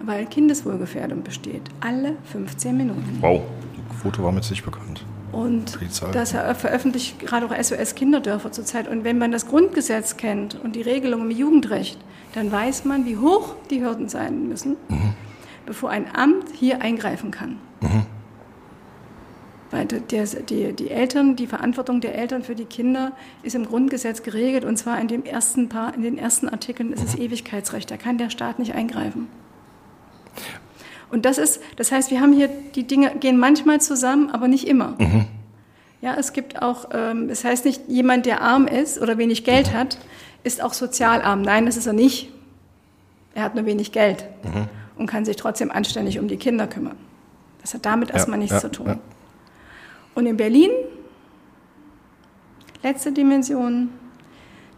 [0.00, 1.62] weil Kindeswohlgefährdung besteht.
[1.80, 3.18] Alle 15 Minuten.
[3.20, 3.42] Wow,
[3.76, 5.04] die Quote war mit sich bekannt.
[5.32, 5.78] Und
[6.12, 8.88] das veröffentlicht gerade auch SOS Kinderdörfer zurzeit.
[8.88, 11.98] Und wenn man das Grundgesetz kennt und die Regelungen im Jugendrecht,
[12.36, 15.14] dann weiß man, wie hoch die Hürden sein müssen, mhm.
[15.64, 17.58] bevor ein Amt hier eingreifen kann.
[17.80, 18.04] Mhm.
[19.70, 24.22] Weil der, die, die Eltern, die Verantwortung der Eltern für die Kinder ist im Grundgesetz
[24.22, 27.22] geregelt und zwar in, dem ersten paar, in den ersten Artikeln ist es mhm.
[27.22, 27.90] Ewigkeitsrecht.
[27.90, 29.28] Da kann der Staat nicht eingreifen.
[31.10, 34.68] Und das ist, das heißt, wir haben hier, die Dinge gehen manchmal zusammen, aber nicht
[34.68, 34.94] immer.
[34.98, 35.24] Mhm.
[36.02, 39.72] Ja, es gibt auch, ähm, das heißt nicht, jemand, der arm ist oder wenig Geld
[39.72, 39.76] mhm.
[39.78, 39.98] hat,
[40.46, 41.42] ist auch sozial arm.
[41.42, 42.32] Nein, das ist er nicht.
[43.34, 44.68] Er hat nur wenig Geld mhm.
[44.96, 46.96] und kann sich trotzdem anständig um die Kinder kümmern.
[47.60, 48.86] Das hat damit erstmal ja, nichts ja, zu tun.
[48.86, 48.98] Ja.
[50.14, 50.70] Und in Berlin,
[52.82, 53.90] letzte Dimension,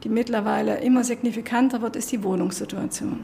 [0.02, 3.22] die mittlerweile immer signifikanter wird, ist die Wohnungssituation.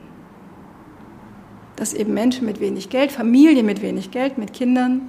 [1.77, 5.09] Dass eben Menschen mit wenig Geld, Familien mit wenig Geld, mit Kindern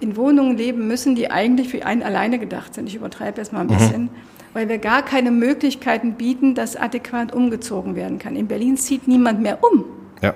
[0.00, 2.88] in Wohnungen leben müssen, die eigentlich für einen alleine gedacht sind.
[2.88, 4.10] Ich übertreibe jetzt mal ein mhm.
[4.54, 8.36] Weil wir gar keine Möglichkeiten bieten, dass adäquat umgezogen werden kann.
[8.36, 9.84] In Berlin zieht niemand mehr um.
[10.20, 10.34] Ja.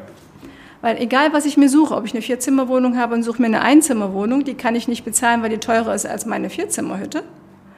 [0.81, 3.63] Weil egal, was ich mir suche, ob ich eine Vierzimmerwohnung habe und suche mir eine
[3.63, 7.25] Einzimmerwohnung, die kann ich nicht bezahlen, weil die teurer ist als meine Vierzimmerhütte.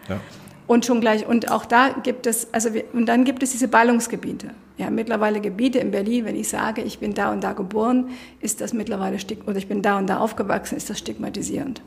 [0.09, 0.21] Ja.
[0.67, 3.69] Und schon gleich, und auch da gibt es, also wir, und dann gibt es diese
[3.69, 4.51] Ballungsgebiete.
[4.77, 8.61] Ja, mittlerweile Gebiete in Berlin, wenn ich sage, ich bin da und da geboren, ist
[8.61, 11.81] das mittlerweile, oder ich bin da und da aufgewachsen, ist das stigmatisierend.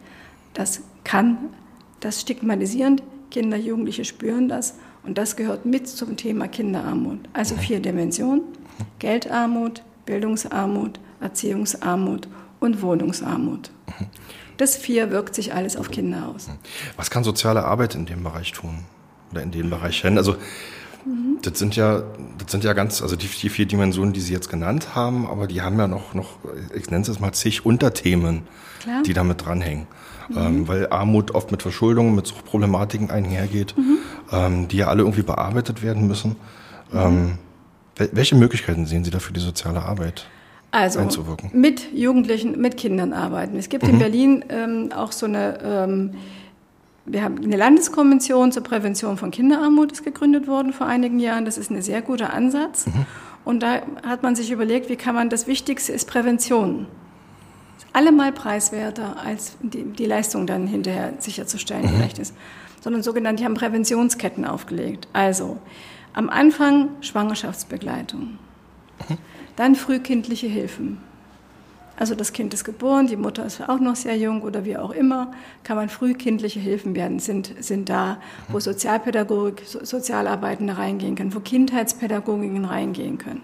[0.55, 1.37] Das kann,
[1.99, 7.19] das stigmatisierend, Kinder, Jugendliche spüren das und das gehört mit zum Thema Kinderarmut.
[7.33, 8.43] Also vier Dimensionen,
[8.99, 12.27] Geldarmut, Bildungsarmut, Erziehungsarmut
[12.59, 13.71] und Wohnungsarmut.
[14.57, 16.49] Das vier wirkt sich alles auf Kinder aus.
[16.95, 18.85] Was kann soziale Arbeit in dem Bereich tun?
[19.31, 20.17] Oder in den Bereichen?
[20.17, 20.35] Also,
[21.05, 21.39] mhm.
[21.41, 22.03] das sind ja,
[22.37, 25.47] das sind ja ganz, also die, die, vier Dimensionen, die Sie jetzt genannt haben, aber
[25.47, 26.37] die haben ja noch, noch
[26.75, 28.43] ich nenne es mal zig Unterthemen,
[28.81, 29.03] Klar.
[29.03, 29.87] die damit dranhängen.
[30.29, 30.37] Mhm.
[30.37, 33.97] Ähm, weil Armut oft mit Verschuldung, mit Suchtproblematiken einhergeht, mhm.
[34.31, 36.35] ähm, die ja alle irgendwie bearbeitet werden müssen.
[36.93, 37.37] Ähm,
[37.95, 40.27] welche Möglichkeiten sehen Sie da für die soziale Arbeit?
[40.71, 41.05] Also
[41.51, 43.57] mit Jugendlichen, mit Kindern arbeiten.
[43.57, 43.89] Es gibt mhm.
[43.89, 46.11] in Berlin ähm, auch so eine, ähm,
[47.05, 51.45] wir haben eine Landeskonvention zur Prävention von Kinderarmut ist gegründet worden vor einigen Jahren.
[51.45, 52.85] Das ist ein sehr guter Ansatz.
[52.85, 53.05] Mhm.
[53.43, 56.85] Und da hat man sich überlegt, wie kann man, das Wichtigste ist Prävention.
[57.91, 62.01] Allemal preiswerter, als die, die Leistung dann hinterher sicherzustellen, mhm.
[62.01, 62.35] recht ist.
[62.81, 65.07] Sondern sogenannte, die haben Präventionsketten aufgelegt.
[65.11, 65.57] Also
[66.13, 68.37] am Anfang Schwangerschaftsbegleitung.
[69.09, 69.17] Mhm.
[69.55, 70.97] Dann frühkindliche Hilfen.
[72.01, 74.89] Also das Kind ist geboren, die Mutter ist auch noch sehr jung oder wie auch
[74.89, 75.31] immer,
[75.63, 82.65] kann man frühkindliche Hilfen werden, sind, sind da, wo Sozialpädagogik, Sozialarbeitende reingehen können, wo Kindheitspädagogiken
[82.65, 83.43] reingehen können.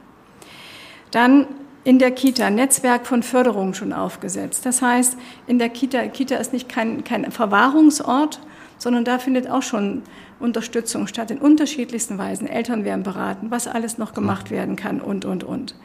[1.12, 1.46] Dann
[1.84, 4.66] in der Kita Netzwerk von Förderung schon aufgesetzt.
[4.66, 8.40] Das heißt, in der Kita, Kita ist nicht kein, kein Verwahrungsort,
[8.80, 10.02] sondern da findet auch schon
[10.40, 12.48] Unterstützung statt in unterschiedlichsten Weisen.
[12.48, 15.76] Eltern werden beraten, was alles noch gemacht werden kann und, und, und.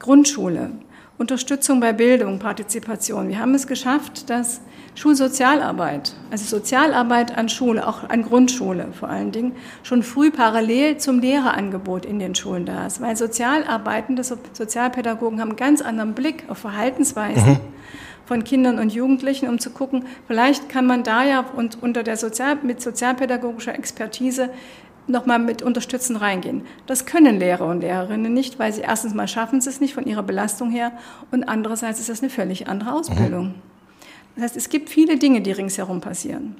[0.00, 0.72] Grundschule,
[1.18, 3.28] Unterstützung bei Bildung, Partizipation.
[3.28, 4.60] Wir haben es geschafft, dass
[4.94, 9.52] Schulsozialarbeit, also Sozialarbeit an Schule, auch an Grundschule vor allen Dingen,
[9.82, 13.00] schon früh parallel zum Lehrerangebot in den Schulen da ist.
[13.00, 17.54] Weil Sozialarbeitende, Sozialpädagogen haben einen ganz anderen Blick auf Verhaltensweisen.
[17.54, 17.60] Mhm
[18.28, 22.18] von Kindern und Jugendlichen, um zu gucken, vielleicht kann man da ja und unter der
[22.18, 24.50] Sozial, mit sozialpädagogischer Expertise
[25.08, 26.62] nochmal mit unterstützen reingehen.
[26.86, 30.06] Das können Lehrer und Lehrerinnen nicht, weil sie erstens mal schaffen sie es nicht von
[30.06, 30.92] ihrer Belastung her
[31.30, 33.54] und andererseits ist das eine völlig andere Ausbildung.
[34.34, 36.56] Das heißt, es gibt viele Dinge, die ringsherum passieren.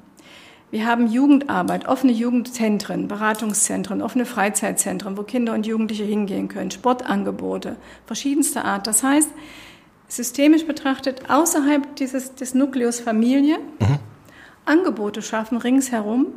[0.71, 7.75] Wir haben Jugendarbeit, offene Jugendzentren, Beratungszentren, offene Freizeitzentren, wo Kinder und Jugendliche hingehen können, Sportangebote
[8.05, 8.85] verschiedenster Art.
[8.85, 9.29] Das heißt,
[10.07, 13.99] systemisch betrachtet, außerhalb dieses, des Nukleus Familie mhm.
[14.65, 16.27] Angebote schaffen ringsherum,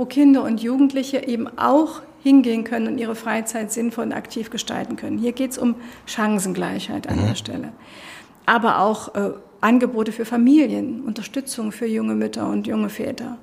[0.00, 4.96] wo Kinder und Jugendliche eben auch hingehen können und ihre Freizeit sinnvoll und aktiv gestalten
[4.96, 5.18] können.
[5.18, 5.74] Hier geht es um
[6.06, 7.26] Chancengleichheit an mhm.
[7.26, 7.72] der Stelle.
[8.46, 13.36] Aber auch äh, Angebote für Familien, Unterstützung für junge Mütter und junge Väter,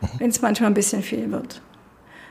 [0.00, 0.08] mhm.
[0.16, 1.60] wenn es manchmal ein bisschen viel wird.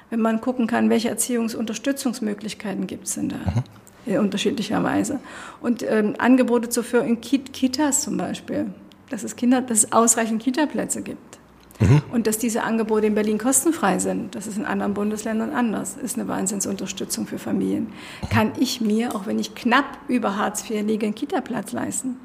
[0.09, 3.63] Wenn man gucken kann, welche Erziehungsunterstützungsmöglichkeiten gibt es denn da mhm.
[4.07, 5.19] in unterschiedlicher Weise.
[5.61, 8.73] Und ähm, Angebote zu führen in Kitas zum Beispiel,
[9.11, 11.37] dass es, Kinder, dass es ausreichend Kitaplätze gibt.
[11.79, 12.01] Mhm.
[12.11, 16.17] Und dass diese Angebote in Berlin kostenfrei sind, das ist in anderen Bundesländern anders, ist
[16.17, 17.87] eine Wahnsinnsunterstützung für Familien.
[18.29, 22.17] Kann ich mir, auch wenn ich knapp über Hartz IV liege, einen Kitaplatz leisten?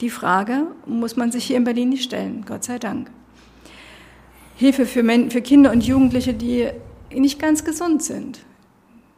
[0.00, 3.10] Die Frage muss man sich hier in Berlin nicht stellen, Gott sei Dank.
[4.56, 6.68] Hilfe für, Men für Kinder und Jugendliche, die
[7.12, 8.40] nicht ganz gesund sind,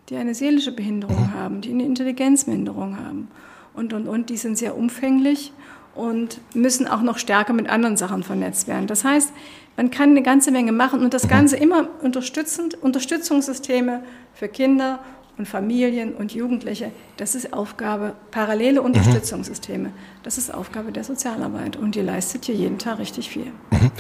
[0.08, 1.34] die eine seelische Behinderung mhm.
[1.34, 3.28] haben, die eine Intelligenzminderung haben
[3.74, 5.52] und, und, und, die sind sehr umfänglich
[5.94, 8.86] und müssen auch noch stärker mit anderen Sachen vernetzt werden.
[8.86, 9.32] Das heißt,
[9.76, 15.00] man kann eine ganze Menge machen und das Ganze immer unterstützend, Unterstützungssysteme für Kinder
[15.36, 18.86] und Familien und Jugendliche, das ist Aufgabe, parallele mhm.
[18.86, 19.90] Unterstützungssysteme,
[20.22, 23.46] das ist Aufgabe der Sozialarbeit und die leistet hier jeden Tag richtig viel.
[23.70, 23.90] Mhm.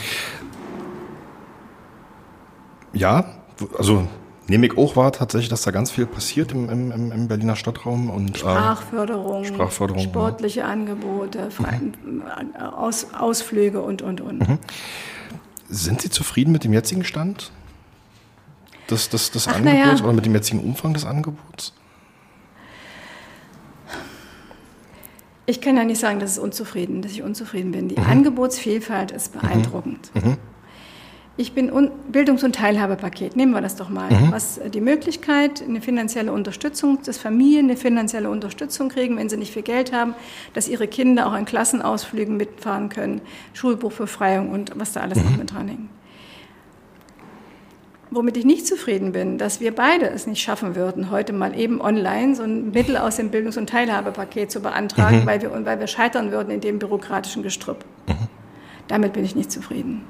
[2.92, 3.24] Ja,
[3.76, 4.06] also
[4.46, 8.10] nehme ich auch wahr tatsächlich, dass da ganz viel passiert im, im, im Berliner Stadtraum.
[8.10, 10.66] Und, Sprachförderung, äh, Sprachförderung sportliche ja.
[10.66, 12.22] Angebote, mhm.
[12.60, 14.48] Aus, Ausflüge und, und, und.
[14.48, 14.58] Mhm.
[15.68, 17.50] Sind Sie zufrieden mit dem jetzigen Stand
[18.90, 20.04] des, des, des Ach, Angebots ja.
[20.04, 21.72] oder mit dem jetzigen Umfang des Angebots?
[25.46, 27.88] Ich kann ja nicht sagen, dass, es unzufrieden, dass ich unzufrieden bin.
[27.88, 28.06] Die mhm.
[28.06, 30.10] Angebotsvielfalt ist beeindruckend.
[30.14, 30.38] Mhm.
[31.36, 34.08] Ich bin un Bildungs- und Teilhabepaket, nehmen wir das doch mal.
[34.08, 34.30] Mhm.
[34.30, 39.36] Was äh, die Möglichkeit, eine finanzielle Unterstützung, dass Familien eine finanzielle Unterstützung kriegen, wenn sie
[39.36, 40.14] nicht viel Geld haben,
[40.52, 43.20] dass ihre Kinder auch an Klassenausflügen mitfahren können,
[43.52, 45.24] Schulbuchbefreiung und was da alles mhm.
[45.24, 45.90] noch mit dranhängt.
[48.12, 51.80] Womit ich nicht zufrieden bin, dass wir beide es nicht schaffen würden, heute mal eben
[51.80, 55.26] online so ein Mittel aus dem Bildungs- und Teilhabepaket zu beantragen, mhm.
[55.26, 57.84] weil, wir, weil wir scheitern würden in dem bürokratischen Gestrüpp.
[58.06, 58.28] Mhm.
[58.86, 60.02] Damit bin ich nicht zufrieden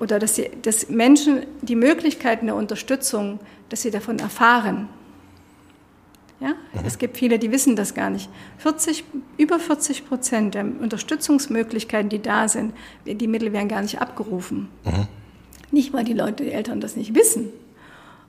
[0.00, 4.88] oder dass, sie, dass Menschen die Möglichkeiten der Unterstützung, dass sie davon erfahren.
[6.40, 6.48] Ja?
[6.48, 6.86] Mhm.
[6.86, 8.28] Es gibt viele, die wissen das gar nicht.
[8.58, 9.04] 40,
[9.38, 12.74] über 40 Prozent der Unterstützungsmöglichkeiten, die da sind,
[13.06, 14.68] die Mittel werden gar nicht abgerufen.
[14.84, 15.06] Mhm.
[15.70, 17.50] Nicht, weil die Leute, die Eltern das nicht wissen,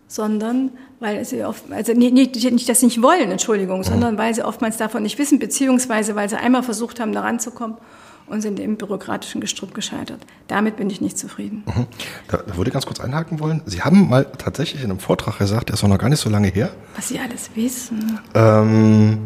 [0.08, 3.84] sondern weil sie oft, also nicht, nicht, nicht sie nicht wollen, Entschuldigung, mhm.
[3.84, 7.78] sondern weil sie oftmals davon nicht wissen, beziehungsweise weil sie einmal versucht haben, da ranzukommen
[8.28, 10.20] und sind im bürokratischen Gestrüpp gescheitert.
[10.48, 11.64] Damit bin ich nicht zufrieden.
[11.66, 11.88] Mhm.
[12.28, 13.62] Da, da würde ich ganz kurz einhaken wollen.
[13.66, 16.30] Sie haben mal tatsächlich in einem Vortrag gesagt, der ist auch noch gar nicht so
[16.30, 16.72] lange her.
[16.96, 18.20] Was Sie alles wissen.
[18.34, 19.18] Ähm,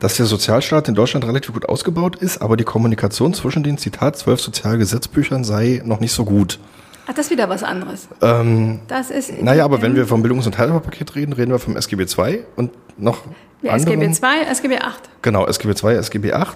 [0.00, 4.18] dass der Sozialstaat in Deutschland relativ gut ausgebaut ist, aber die Kommunikation zwischen den Zitat
[4.18, 6.58] zwölf Sozialgesetzbüchern sei noch nicht so gut.
[7.06, 8.08] Ach, das ist wieder was anderes.
[8.20, 11.76] Ähm, das ist naja, aber wenn wir vom Bildungs- und Teilhaberpaket reden, reden wir vom
[11.76, 13.22] SGB II und noch
[13.62, 14.80] ja, SGB II, SGB VIII.
[15.22, 16.46] Genau, SGB II, SGB VIII.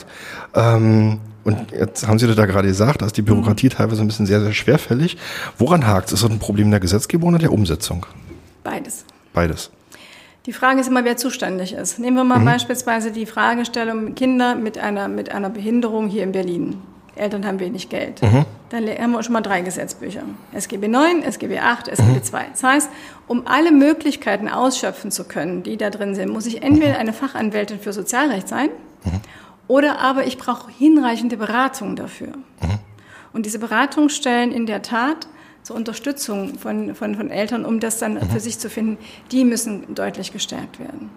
[0.54, 3.70] Ähm, und jetzt haben Sie da gerade gesagt, da ist die Bürokratie mhm.
[3.70, 5.16] teilweise ein bisschen sehr, sehr schwerfällig.
[5.58, 6.14] Woran hakt es?
[6.14, 8.04] Ist das ein Problem der Gesetzgebung oder der Umsetzung?
[8.64, 9.04] Beides.
[9.32, 9.70] Beides.
[10.46, 11.98] Die Frage ist immer, wer zuständig ist.
[11.98, 12.46] Nehmen wir mal mhm.
[12.46, 16.78] beispielsweise die Fragestellung Kinder mit einer, mit einer Behinderung hier in Berlin.
[17.16, 18.22] Eltern haben wenig Geld.
[18.22, 18.44] Mhm.
[18.70, 20.22] Dann haben wir schon mal drei Gesetzbücher.
[20.52, 22.46] SGB 9, SGB 8, SGB 2.
[22.52, 22.90] Das heißt,
[23.26, 27.80] um alle Möglichkeiten ausschöpfen zu können, die da drin sind, muss ich entweder eine Fachanwältin
[27.80, 28.68] für Sozialrecht sein
[29.04, 29.20] mhm.
[29.68, 32.28] oder aber ich brauche hinreichende Beratung dafür.
[32.28, 32.78] Mhm.
[33.32, 35.28] Und diese Beratungsstellen in der Tat
[35.62, 38.98] zur Unterstützung von, von, von Eltern, um das dann für sich zu finden,
[39.32, 41.10] die müssen deutlich gestärkt werden.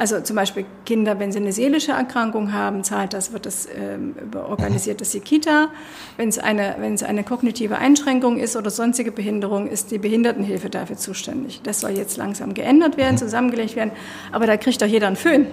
[0.00, 4.14] Also zum Beispiel Kinder, wenn sie eine seelische Erkrankung haben, zahlt das, wird das ähm,
[4.34, 5.68] organisiert das die Kita.
[6.16, 10.70] Wenn es eine, wenn es eine kognitive Einschränkung ist oder sonstige Behinderung, ist die Behindertenhilfe
[10.70, 11.60] dafür zuständig.
[11.64, 13.90] Das soll jetzt langsam geändert werden, zusammengelegt werden.
[14.32, 15.48] Aber da kriegt doch jeder einen Föhn.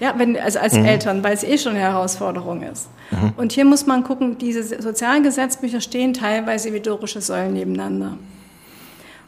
[0.00, 0.86] Ja, wenn, also als mhm.
[0.86, 2.88] Eltern, weil es eh schon eine Herausforderung ist.
[3.12, 3.34] Mhm.
[3.36, 8.18] Und hier muss man gucken, diese Sozialgesetzbücher stehen teilweise wie dorische Säulen nebeneinander.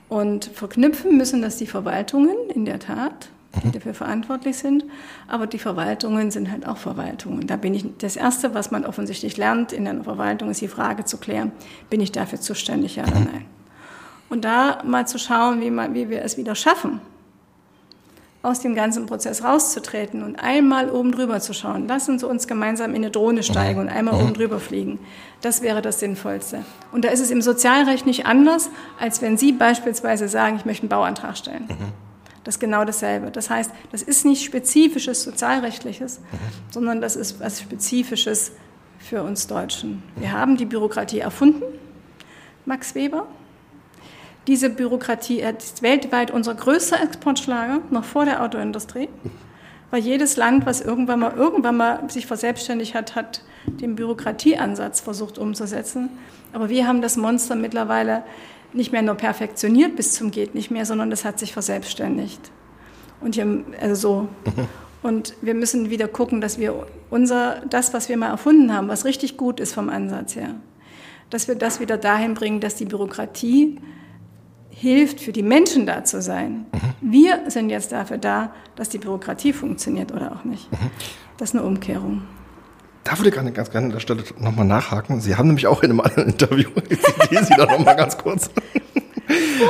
[0.08, 3.28] Und verknüpfen müssen das die Verwaltungen in der Tat
[3.60, 3.72] die mhm.
[3.72, 4.84] dafür verantwortlich sind.
[5.28, 7.46] Aber die Verwaltungen sind halt auch Verwaltungen.
[7.46, 11.04] Da bin ich, das Erste, was man offensichtlich lernt in einer Verwaltung, ist die Frage
[11.04, 11.52] zu klären,
[11.90, 13.28] bin ich dafür zuständig, ja oder mhm.
[13.32, 13.44] nein?
[14.28, 17.00] Und da mal zu schauen, wie, man, wie wir es wieder schaffen,
[18.42, 21.86] aus dem ganzen Prozess rauszutreten und einmal oben drüber zu schauen.
[21.86, 24.98] Lassen Sie uns gemeinsam in eine Drohne steigen und einmal oben drüber fliegen.
[25.42, 26.64] Das wäre das Sinnvollste.
[26.90, 30.84] Und da ist es im Sozialrecht nicht anders, als wenn Sie beispielsweise sagen, ich möchte
[30.84, 31.66] einen Bauantrag stellen.
[31.68, 32.11] Mhm.
[32.44, 33.30] Das ist genau dasselbe.
[33.30, 36.36] Das heißt, das ist nicht spezifisches Sozialrechtliches, mhm.
[36.70, 38.52] sondern das ist was Spezifisches
[38.98, 40.02] für uns Deutschen.
[40.16, 41.62] Wir haben die Bürokratie erfunden,
[42.64, 43.26] Max Weber.
[44.46, 49.08] Diese Bürokratie ist weltweit unser größter Exportschlager, noch vor der Autoindustrie.
[49.92, 55.38] Weil jedes Land, was irgendwann mal, irgendwann mal sich verselbstständigt hat, hat den Bürokratieansatz versucht
[55.38, 56.08] umzusetzen.
[56.52, 58.24] Aber wir haben das Monster mittlerweile
[58.72, 62.50] nicht mehr nur perfektioniert bis zum geht nicht mehr, sondern das hat sich verselbstständigt.
[63.20, 64.28] Und hier, also so.
[64.44, 64.68] Mhm.
[65.02, 69.04] Und wir müssen wieder gucken, dass wir unser, das, was wir mal erfunden haben, was
[69.04, 70.54] richtig gut ist vom Ansatz her,
[71.28, 73.80] dass wir das wieder dahin bringen, dass die Bürokratie
[74.70, 76.66] hilft, für die Menschen da zu sein.
[76.72, 77.12] Mhm.
[77.12, 80.70] Wir sind jetzt dafür da, dass die Bürokratie funktioniert oder auch nicht.
[80.70, 80.90] Mhm.
[81.36, 82.22] Das ist eine Umkehrung.
[83.04, 85.20] Da würde ich gerne ganz gerne an der Stelle nochmal nachhaken.
[85.20, 88.50] Sie haben nämlich auch in einem anderen Interview, ich zitiere Sie da nochmal ganz kurz,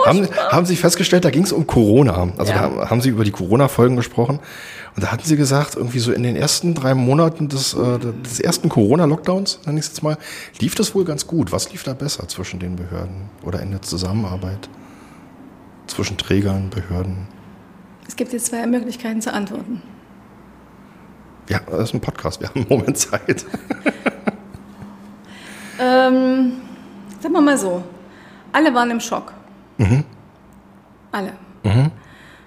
[0.04, 2.32] haben, haben Sie festgestellt, da ging es um Corona.
[2.36, 2.68] Also ja.
[2.68, 4.40] da haben Sie über die Corona-Folgen gesprochen.
[4.94, 8.40] Und da hatten Sie gesagt, irgendwie so in den ersten drei Monaten des, äh, des
[8.40, 10.18] ersten Corona-Lockdowns, nenne ich es jetzt mal,
[10.58, 11.52] lief das wohl ganz gut.
[11.52, 14.68] Was lief da besser zwischen den Behörden oder in der Zusammenarbeit
[15.86, 17.28] zwischen Trägern, Behörden?
[18.06, 19.80] Es gibt jetzt zwei Möglichkeiten zu antworten.
[21.48, 23.44] Ja, das ist ein Podcast, wir haben einen Moment Zeit.
[25.78, 26.52] ähm,
[27.20, 27.82] sagen wir mal so,
[28.52, 29.32] alle waren im Schock.
[29.78, 30.04] Mhm.
[31.10, 31.32] Alle.
[31.64, 31.90] Mhm.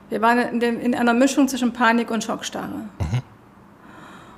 [0.09, 2.89] Wir waren in, dem, in, einer Mischung zwischen Panik und Schockstarre.
[2.99, 3.21] Mhm.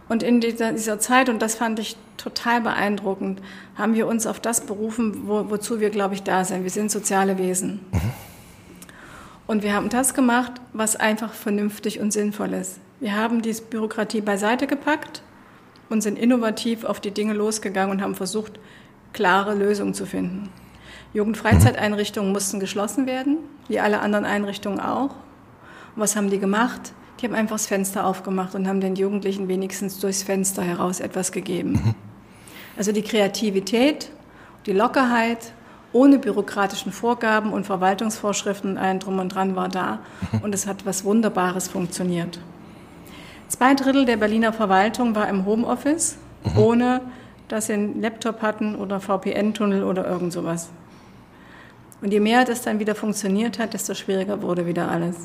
[0.10, 3.41] Und in dieser, dieser, Zeit, und das fand ich total beeindruckend,
[3.76, 6.63] haben wir uns auf das berufen, wo, wozu wir, glaube ich, da sind.
[6.63, 7.86] Wir sind soziale Wesen.
[7.91, 8.12] Mhm.
[9.48, 12.80] Und wir haben das gemacht, was einfach vernünftig und sinnvoll ist.
[12.99, 15.21] Wir haben die Bürokratie beiseite gepackt
[15.89, 18.60] und sind innovativ auf die Dinge losgegangen und haben versucht,
[19.13, 20.49] klare Lösungen zu finden.
[21.13, 25.12] Jugendfreizeiteinrichtungen mussten geschlossen werden, wie alle anderen Einrichtungen auch.
[25.95, 26.93] Und was haben die gemacht?
[27.19, 31.31] Die haben einfach das Fenster aufgemacht und haben den Jugendlichen wenigstens durchs Fenster heraus etwas
[31.31, 31.95] gegeben.
[32.77, 34.12] Also die Kreativität,
[34.67, 35.51] die Lockerheit,
[35.93, 39.99] ohne bürokratischen Vorgaben und Verwaltungsvorschriften und allem drum und dran war da.
[40.43, 42.39] Und es hat was Wunderbares funktioniert.
[43.48, 46.58] Zwei Drittel der Berliner Verwaltung war im Homeoffice, mhm.
[46.58, 47.02] ohne
[47.48, 50.70] dass sie einen Laptop hatten oder VPN-Tunnel oder irgend sowas.
[52.02, 55.16] Und je mehr das dann wieder funktioniert hat, desto schwieriger wurde wieder alles.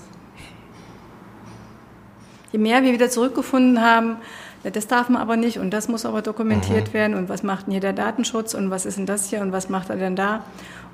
[2.53, 4.17] Je mehr wir wieder zurückgefunden haben,
[4.63, 6.93] das darf man aber nicht und das muss aber dokumentiert mhm.
[6.93, 9.51] werden und was macht denn hier der Datenschutz und was ist denn das hier und
[9.51, 10.45] was macht er denn da?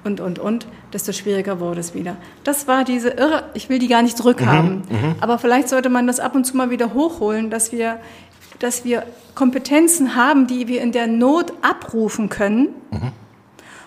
[0.05, 2.17] Und, und, und, desto schwieriger wurde es wieder.
[2.45, 5.89] Das war diese irre, ich will die gar nicht zurückhaben, mhm, mhm, aber vielleicht sollte
[5.89, 7.99] man das ab und zu mal wieder hochholen, dass wir
[8.59, 9.05] dass wir
[9.37, 12.71] Kompetenzen haben, die wir in der Not abrufen können.
[12.91, 13.13] Mhm.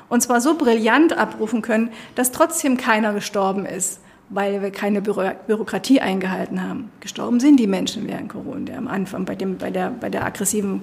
[0.07, 3.99] Und zwar so brillant abrufen können, dass trotzdem keiner gestorben ist
[4.33, 6.89] weil wir keine Büro Bürokratie eingehalten haben.
[7.01, 10.81] Gestorben sind die Menschen während Corona, am Anfang bei, dem, bei, der, bei der aggressiven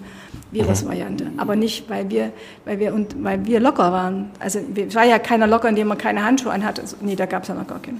[0.50, 1.24] Virusvariante.
[1.24, 1.40] Mhm.
[1.40, 2.32] Aber nicht, weil wir,
[2.66, 4.30] weil, wir, und, weil wir locker waren.
[4.38, 6.82] Also es war ja keiner locker, indem man keine Handschuhe anhatte.
[6.82, 7.98] Also, nee, da gab es ja noch gar keine.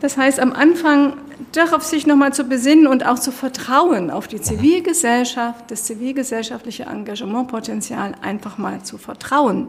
[0.00, 1.14] Das heißt, am Anfang
[1.50, 8.14] darauf sich nochmal zu besinnen und auch zu vertrauen auf die Zivilgesellschaft, das zivilgesellschaftliche Engagementpotenzial
[8.22, 9.66] einfach mal zu vertrauen,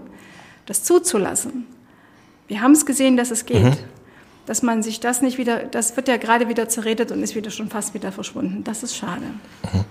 [0.67, 1.65] das zuzulassen.
[2.47, 3.63] Wir haben es gesehen, dass es geht.
[3.63, 3.99] Mhm
[4.50, 7.52] dass man sich das nicht wieder, das wird ja gerade wieder zerredet und ist wieder
[7.52, 8.64] schon fast wieder verschwunden.
[8.64, 9.22] Das ist schade.
[9.72, 9.86] Mhm.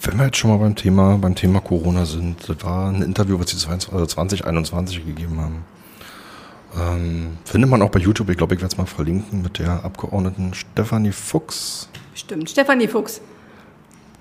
[0.00, 3.38] Wenn wir jetzt schon mal beim Thema, beim Thema Corona sind, das war ein Interview,
[3.38, 5.64] was Sie 2021 also gegeben haben.
[6.76, 9.84] Ähm, findet man auch bei YouTube, ich glaube, ich werde es mal verlinken, mit der
[9.84, 11.88] Abgeordneten Stefanie Fuchs.
[12.12, 13.20] Stimmt, Stefanie Fuchs.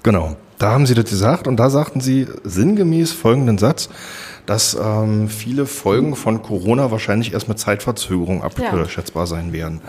[0.04, 3.90] Genau, da haben Sie das gesagt und da sagten Sie sinngemäß folgenden Satz
[4.46, 9.28] dass ähm, viele Folgen von Corona wahrscheinlich erst mit Zeitverzögerung abschätzbar ja.
[9.28, 9.82] sein werden.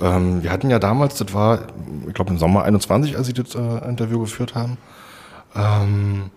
[0.00, 1.66] Ähm, wir hatten ja damals, das war,
[2.08, 4.78] ich glaube im Sommer 21, als Sie das äh, Interview geführt haben,
[5.54, 6.30] ähm,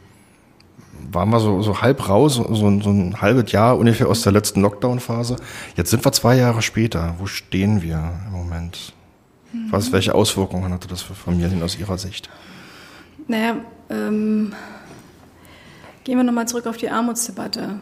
[1.12, 4.62] waren wir so, so halb raus, so, so ein halbes Jahr ungefähr aus der letzten
[4.62, 5.38] Lockdown-Phase.
[5.76, 7.16] Jetzt sind wir zwei Jahre später.
[7.18, 8.94] Wo stehen wir im Moment?
[9.70, 12.30] Was, welche Auswirkungen hatte das für Familien aus Ihrer Sicht?
[13.28, 13.56] Naja,
[13.90, 14.54] ähm,
[16.08, 17.82] Gehen wir nochmal zurück auf die Armutsdebatte.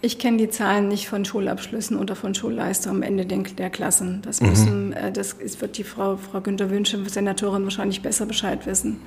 [0.00, 4.22] Ich kenne die Zahlen nicht von Schulabschlüssen oder von Schulleistungen am Ende der Klassen.
[4.22, 4.48] Das, mhm.
[4.48, 5.12] müssen, mhm.
[5.12, 9.02] das wird die Frau, Frau Günter Wünsche, Senatorin, wahrscheinlich besser Bescheid wissen.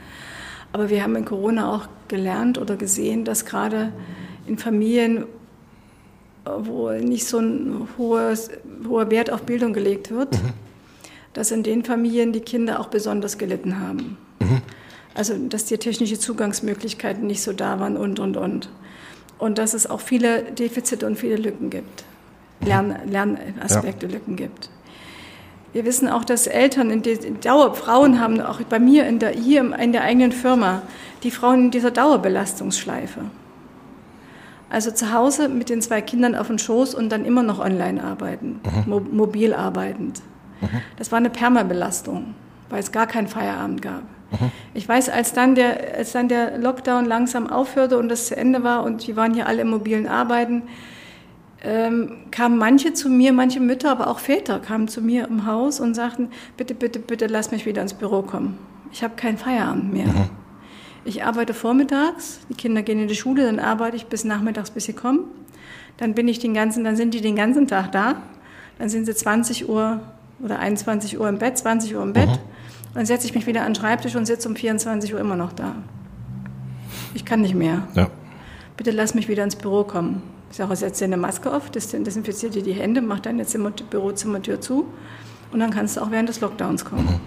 [0.73, 3.91] Aber wir haben in Corona auch gelernt oder gesehen, dass gerade
[4.45, 5.25] in Familien,
[6.45, 8.51] wo nicht so ein hohes,
[8.87, 10.53] hoher Wert auf Bildung gelegt wird, mhm.
[11.33, 14.17] dass in den Familien die Kinder auch besonders gelitten haben.
[14.39, 14.61] Mhm.
[15.19, 18.69] Also, dass die technische Zugangsmöglichkeiten nicht so da waren und, und, und.
[19.37, 22.05] Und dass es auch viele Defizite und viele Lücken gibt,
[22.61, 24.13] Lern, Lernaspekte, ja.
[24.13, 24.69] Lücken gibt.
[25.73, 29.31] Wir wissen auch, dass Eltern in die Dauer, Frauen haben auch bei mir in der,
[29.31, 30.83] hier in der eigenen Firma,
[31.23, 33.19] die Frauen in dieser Dauerbelastungsschleife.
[34.69, 38.01] Also zu Hause mit den zwei Kindern auf dem Schoß und dann immer noch online
[38.01, 39.09] arbeiten, mhm.
[39.11, 40.21] mobil arbeitend.
[40.61, 40.79] Mhm.
[40.95, 42.35] Das war eine Permabelastung,
[42.69, 44.03] weil es gar keinen Feierabend gab.
[44.73, 48.63] Ich weiß, als dann, der, als dann der Lockdown langsam aufhörte und das zu Ende
[48.63, 50.63] war und wir waren hier alle im mobilen Arbeiten,
[51.61, 55.79] ähm, kamen manche zu mir, manche Mütter, aber auch Väter kamen zu mir im Haus
[55.79, 58.57] und sagten, bitte, bitte, bitte lass mich wieder ins Büro kommen.
[58.91, 60.07] Ich habe keinen Feierabend mehr.
[60.07, 60.29] Mhm.
[61.05, 64.85] Ich arbeite vormittags, die Kinder gehen in die Schule, dann arbeite ich bis nachmittags, bis
[64.85, 65.25] sie kommen.
[65.97, 68.21] Dann bin ich den ganzen, dann sind die den ganzen Tag da.
[68.77, 69.99] Dann sind sie 20 Uhr
[70.41, 72.29] oder 21 Uhr im Bett, 20 Uhr im Bett.
[72.29, 72.37] Mhm.
[72.93, 75.53] Dann setze ich mich wieder an den Schreibtisch und sitze um 24 Uhr immer noch
[75.53, 75.75] da.
[77.13, 77.87] Ich kann nicht mehr.
[77.93, 78.09] Ja.
[78.77, 80.21] Bitte lass mich wieder ins Büro kommen.
[80.51, 84.61] Ich sage, setz dir eine Maske auf, desinfiziert dir die Hände, mach deine Zimmer, Bürozimmertür
[84.61, 84.87] zu
[85.51, 87.05] und dann kannst du auch während des Lockdowns kommen.
[87.05, 87.19] Mhm.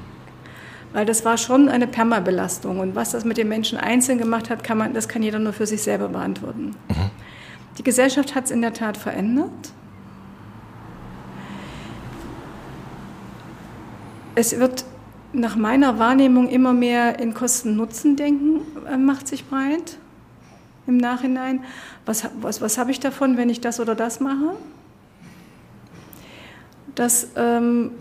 [0.93, 4.65] Weil das war schon eine Permabelastung und was das mit den Menschen einzeln gemacht hat,
[4.65, 6.75] kann man, das kann jeder nur für sich selber beantworten.
[6.89, 7.11] Mhm.
[7.79, 9.51] Die Gesellschaft hat es in der Tat verändert.
[14.35, 14.85] Es wird
[15.33, 19.99] nach meiner Wahrnehmung immer mehr in Kosten-Nutzen-Denken äh, macht sich breit
[20.87, 21.65] im Nachhinein.
[22.05, 24.57] Was, was, was habe ich davon, wenn ich das oder das mache?
[26.95, 27.93] Dass ähm,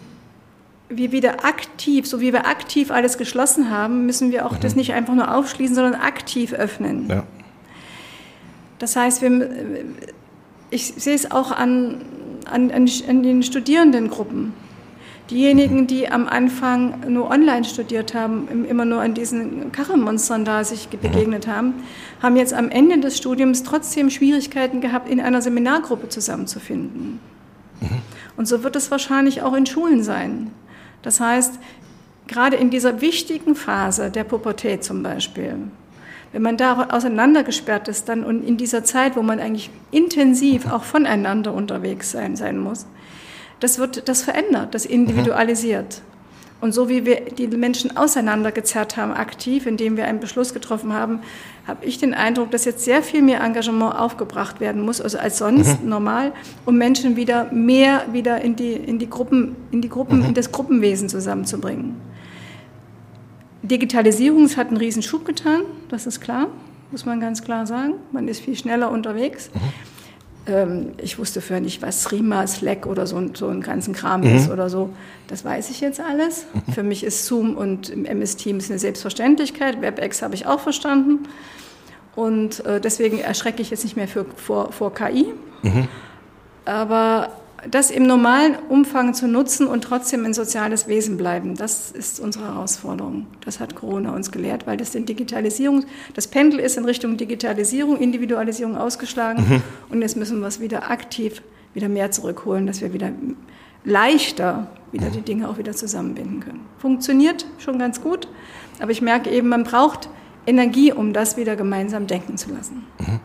[0.89, 4.61] wir wieder aktiv, so wie wir aktiv alles geschlossen haben, müssen wir auch mhm.
[4.61, 7.07] das nicht einfach nur aufschließen, sondern aktiv öffnen.
[7.07, 7.23] Ja.
[8.79, 9.85] Das heißt, wir,
[10.69, 12.01] ich sehe es auch an,
[12.45, 14.53] an, an den Studierendengruppen
[15.31, 20.89] Diejenigen, die am Anfang nur online studiert haben, immer nur an diesen Kachelmonstern da sich
[20.89, 21.73] begegnet haben,
[22.21, 27.21] haben jetzt am Ende des Studiums trotzdem Schwierigkeiten gehabt, in einer Seminargruppe zusammenzufinden.
[27.79, 28.01] Mhm.
[28.35, 30.51] Und so wird es wahrscheinlich auch in Schulen sein.
[31.01, 31.59] Das heißt,
[32.27, 35.55] gerade in dieser wichtigen Phase der Pubertät zum Beispiel,
[36.33, 40.83] wenn man da auseinandergesperrt ist dann und in dieser Zeit, wo man eigentlich intensiv auch
[40.83, 42.85] voneinander unterwegs sein, sein muss,
[43.61, 46.01] das wird das verändert, das individualisiert.
[46.61, 51.21] Und so wie wir die Menschen auseinandergezerrt haben, aktiv, indem wir einen Beschluss getroffen haben,
[51.65, 55.39] habe ich den Eindruck, dass jetzt sehr viel mehr Engagement aufgebracht werden muss, also als
[55.39, 55.89] sonst mhm.
[55.89, 56.33] normal,
[56.65, 60.25] um Menschen wieder mehr wieder in die, in die Gruppen, in die Gruppen, mhm.
[60.25, 61.95] in das Gruppenwesen zusammenzubringen.
[63.63, 66.47] Digitalisierung hat einen riesen Schub getan, das ist klar,
[66.91, 67.93] muss man ganz klar sagen.
[68.11, 69.49] Man ist viel schneller unterwegs.
[69.53, 69.90] Mhm.
[70.47, 74.35] Ähm, ich wusste vorher nicht, was Threema, Slack oder so, so ein ganzen Kram mhm.
[74.35, 74.89] ist oder so.
[75.27, 76.45] Das weiß ich jetzt alles.
[76.53, 76.73] Mhm.
[76.73, 79.81] Für mich ist Zoom und MS Teams eine Selbstverständlichkeit.
[79.81, 81.27] WebEx habe ich auch verstanden.
[82.15, 85.33] Und äh, deswegen erschrecke ich jetzt nicht mehr für, vor, vor KI.
[85.61, 85.87] Mhm.
[86.65, 87.29] Aber
[87.69, 92.45] das im normalen Umfang zu nutzen und trotzdem ein soziales Wesen bleiben, das ist unsere
[92.45, 93.27] Herausforderung.
[93.45, 97.97] Das hat Corona uns gelehrt, weil das den Digitalisierung, das Pendel ist in Richtung Digitalisierung,
[97.97, 99.61] Individualisierung ausgeschlagen mhm.
[99.89, 101.41] und jetzt müssen wir es wieder aktiv
[101.73, 103.11] wieder mehr zurückholen, dass wir wieder
[103.85, 106.65] leichter wieder die Dinge auch wieder zusammenbinden können.
[106.77, 108.27] Funktioniert schon ganz gut,
[108.81, 110.09] aber ich merke eben, man braucht
[110.45, 112.83] Energie, um das wieder gemeinsam denken zu lassen.
[112.99, 113.19] Mhm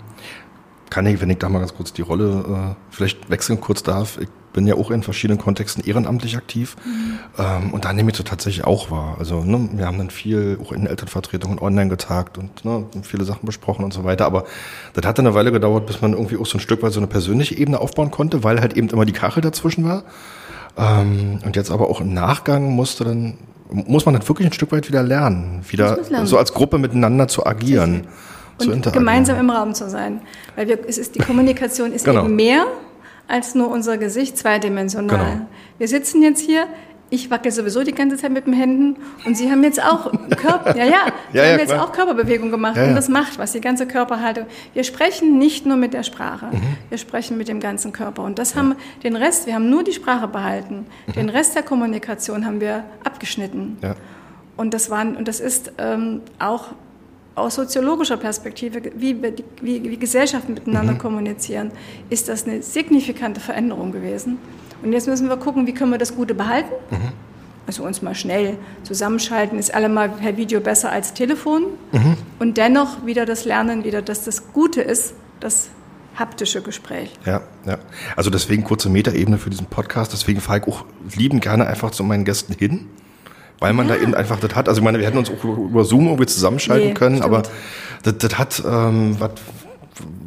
[0.91, 4.19] kann ich, wenn ich da mal ganz kurz die Rolle äh, vielleicht wechseln kurz darf,
[4.21, 7.19] ich bin ja auch in verschiedenen Kontexten ehrenamtlich aktiv mhm.
[7.39, 9.17] ähm, und da nehme ich das tatsächlich auch wahr.
[9.19, 13.45] Also ne, wir haben dann viel auch in Elternvertretungen online getagt und ne, viele Sachen
[13.45, 14.45] besprochen und so weiter, aber
[14.95, 17.01] das hat dann eine Weile gedauert, bis man irgendwie auch so ein Stück weit so
[17.01, 20.05] eine persönliche Ebene aufbauen konnte, weil halt eben immer die Kachel dazwischen war.
[20.79, 23.35] Ähm, und jetzt aber auch im Nachgang musste dann
[23.69, 27.45] muss man dann wirklich ein Stück weit wieder lernen, wieder so als Gruppe miteinander zu
[27.45, 28.07] agieren
[28.59, 30.21] und gemeinsam im Raum zu sein.
[30.55, 32.25] Weil wir, es ist, die Kommunikation ist genau.
[32.25, 32.67] eben mehr
[33.29, 35.19] als nur unser Gesicht, zweidimensional.
[35.19, 35.47] Genau.
[35.79, 36.67] Wir sitzen jetzt hier,
[37.09, 40.77] ich wackel sowieso die ganze Zeit mit den Händen und Sie haben jetzt auch Körper,
[40.77, 40.99] ja, ja,
[41.31, 43.87] Sie ja, haben ja, jetzt auch Körperbewegung gemacht ja, und das macht was, die ganze
[43.87, 44.47] Körperhaltung.
[44.75, 46.77] Wir sprechen nicht nur mit der Sprache, mhm.
[46.89, 49.93] wir sprechen mit dem ganzen Körper und das haben den Rest, wir haben nur die
[49.93, 51.13] Sprache behalten, mhm.
[51.13, 53.79] den Rest der Kommunikation haben wir abgeschnitten.
[54.57, 56.69] Und das waren, und das ist ähm, auch
[57.37, 59.23] aus soziologischer Perspektive, wie,
[59.63, 60.99] wie, wie Gesellschaften miteinander mhm.
[60.99, 61.71] kommunizieren,
[62.11, 64.39] ist das eine signifikante Veränderung gewesen.
[64.83, 66.73] Und jetzt müssen wir gucken, wie können wir das Gute behalten.
[66.91, 67.13] Mhm.
[67.67, 71.65] Also uns mal schnell zusammenschalten, ist allemal per Video besser als Telefon.
[71.93, 72.17] Mhm.
[72.39, 75.69] Und dennoch wieder das Lernen, wieder, dass das Gute ist, das
[76.15, 77.13] haptische Gespräch.
[77.27, 77.79] Ja, ja.
[78.17, 80.13] Also deswegen kurze Metaebene für diesen Podcast.
[80.13, 82.87] Deswegen fahre ich auch lieben gerne einfach zu meinen Gästen hin
[83.59, 83.95] weil man ja.
[83.95, 84.69] da eben einfach das hat.
[84.69, 87.33] Also ich meine, wir hätten uns auch über Zoom irgendwie zusammenschalten nee, können, stimmt.
[87.33, 87.43] aber
[88.03, 89.17] das, das hat ähm,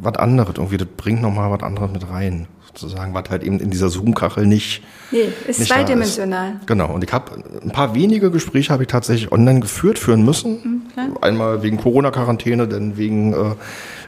[0.02, 0.76] was anderes irgendwie.
[0.76, 4.82] Das bringt nochmal was anderes mit rein, sozusagen, was halt eben in dieser Zoom-Kachel nicht.
[5.10, 6.54] Nee, ist nicht zweidimensional.
[6.60, 6.66] Ist.
[6.66, 6.92] Genau.
[6.92, 10.82] Und ich habe ein paar wenige Gespräche habe ich tatsächlich online geführt, führen müssen.
[10.96, 13.54] Mhm, Einmal wegen Corona-Quarantäne, dann wegen äh,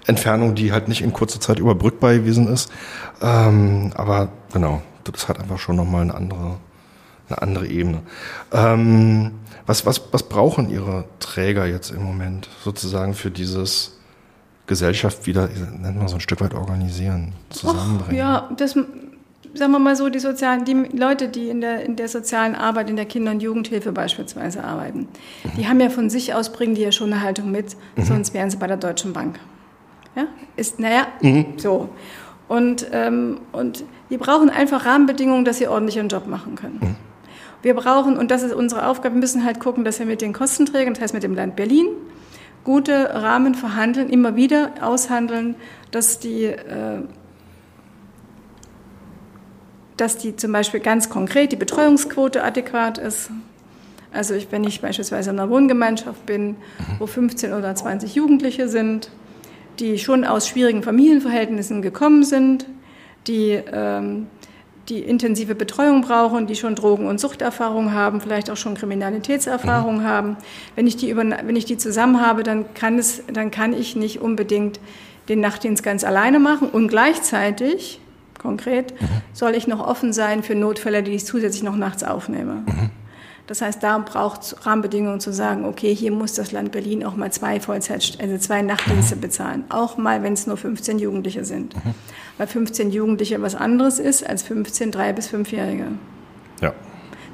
[0.07, 2.71] Entfernung, die halt nicht in kurzer Zeit überbrückbar gewesen ist.
[3.21, 6.57] Ähm, aber genau, das hat einfach schon nochmal eine andere
[7.29, 8.03] eine andere Ebene.
[8.53, 9.33] Ähm,
[9.67, 13.99] was, was, was brauchen Ihre Träger jetzt im Moment sozusagen für dieses
[14.67, 18.17] Gesellschaft wieder, nennt man so ein Stück weit organisieren, zusammenbringen?
[18.17, 22.09] Ja, das, sagen wir mal so, die sozialen, die Leute, die in der, in der
[22.09, 25.09] sozialen Arbeit, in der Kinder- und Jugendhilfe beispielsweise arbeiten,
[25.45, 25.51] mhm.
[25.57, 28.05] die haben ja von sich aus, bringen die ja schon eine Haltung mit, mhm.
[28.05, 29.39] sonst wären sie bei der Deutschen Bank.
[30.17, 31.47] Ja, ist, naja, mhm.
[31.57, 31.89] so.
[32.49, 36.97] Und, ähm, und die brauchen einfach Rahmenbedingungen, dass sie ordentlich ihren Job machen können.
[37.63, 40.33] Wir brauchen, und das ist unsere Aufgabe, wir müssen halt gucken, dass wir mit den
[40.33, 41.87] Kostenträgern, das heißt mit dem Land Berlin,
[42.65, 45.55] gute Rahmen verhandeln, immer wieder aushandeln,
[45.91, 47.03] dass die, äh,
[49.97, 53.31] dass die zum Beispiel ganz konkret die Betreuungsquote adäquat ist.
[54.13, 56.57] Also ich, wenn ich beispielsweise in einer Wohngemeinschaft bin,
[56.99, 59.11] wo 15 oder 20 Jugendliche sind,
[59.79, 62.67] die schon aus schwierigen Familienverhältnissen gekommen sind,
[63.27, 64.27] die ähm,
[64.89, 70.05] die intensive Betreuung brauchen, die schon Drogen- und Suchterfahrung haben, vielleicht auch schon Kriminalitätserfahrung mhm.
[70.05, 70.37] haben.
[70.75, 73.95] Wenn ich, die über, wenn ich die zusammen habe, dann kann, es, dann kann ich
[73.97, 74.81] nicht unbedingt
[75.29, 78.01] den Nachtdienst ganz alleine machen und gleichzeitig,
[78.41, 79.07] konkret, mhm.
[79.33, 82.65] soll ich noch offen sein für Notfälle, die ich zusätzlich noch nachts aufnehme.
[82.67, 82.91] Mhm.
[83.47, 87.17] Das heißt, da braucht es Rahmenbedingungen zu sagen, okay, hier muss das Land Berlin auch
[87.17, 89.65] mal zwei Vollzeit, also zwei Nachtdienste bezahlen.
[89.69, 91.75] Auch mal, wenn es nur 15 Jugendliche sind.
[91.75, 91.95] Mhm.
[92.39, 95.87] Weil 15 Jugendliche was anderes ist als 15 drei- bis fünfjährige.
[96.61, 96.73] Ja.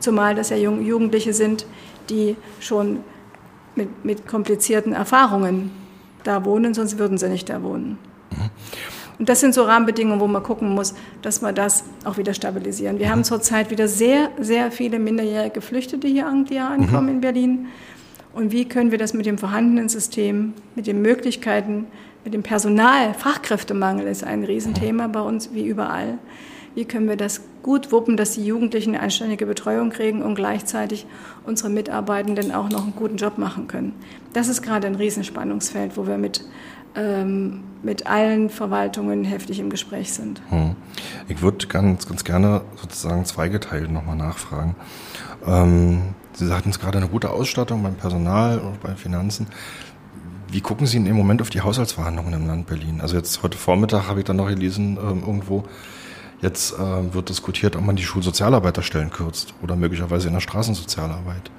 [0.01, 1.67] Zumal das ja Jugendliche sind,
[2.09, 3.01] die schon
[3.75, 5.71] mit, mit komplizierten Erfahrungen
[6.25, 7.99] da wohnen, sonst würden sie nicht da wohnen.
[9.19, 9.23] Mhm.
[9.23, 12.99] Und das sind so Rahmenbedingungen, wo man gucken muss, dass wir das auch wieder stabilisieren.
[12.99, 17.15] Wir haben zurzeit wieder sehr, sehr viele minderjährige Geflüchtete hier, die ankommen mhm.
[17.15, 17.67] in Berlin.
[18.33, 21.87] Und wie können wir das mit dem vorhandenen System, mit den Möglichkeiten,
[22.25, 26.19] mit dem Personal, Fachkräftemangel ist ein Riesenthema bei uns wie überall.
[26.75, 31.07] Wie können wir das gut wuppen, dass die Jugendlichen eine anständige Betreuung kriegen und gleichzeitig
[31.45, 33.95] unsere Mitarbeitenden auch noch einen guten Job machen können?
[34.33, 36.45] Das ist gerade ein Riesenspannungsfeld, wo wir mit
[36.99, 40.43] ähm, mit allen Verwaltungen heftig im Gespräch sind.
[40.49, 40.75] Hm.
[41.29, 44.75] Ich würde ganz, ganz gerne sozusagen zweigeteilt nochmal nachfragen.
[45.47, 49.49] Ähm, Sie sagten es gerade, eine gute Ausstattung beim Personal und bei Finanzen.
[50.51, 53.01] Wie gucken Sie im Moment auf die Haushaltsverhandlungen im Land Berlin?
[53.01, 55.65] Also jetzt heute Vormittag habe ich dann noch gelesen ähm, irgendwo,
[56.41, 61.51] jetzt äh, wird diskutiert, ob man die Schulsozialarbeiterstellen kürzt oder möglicherweise in der Straßensozialarbeit.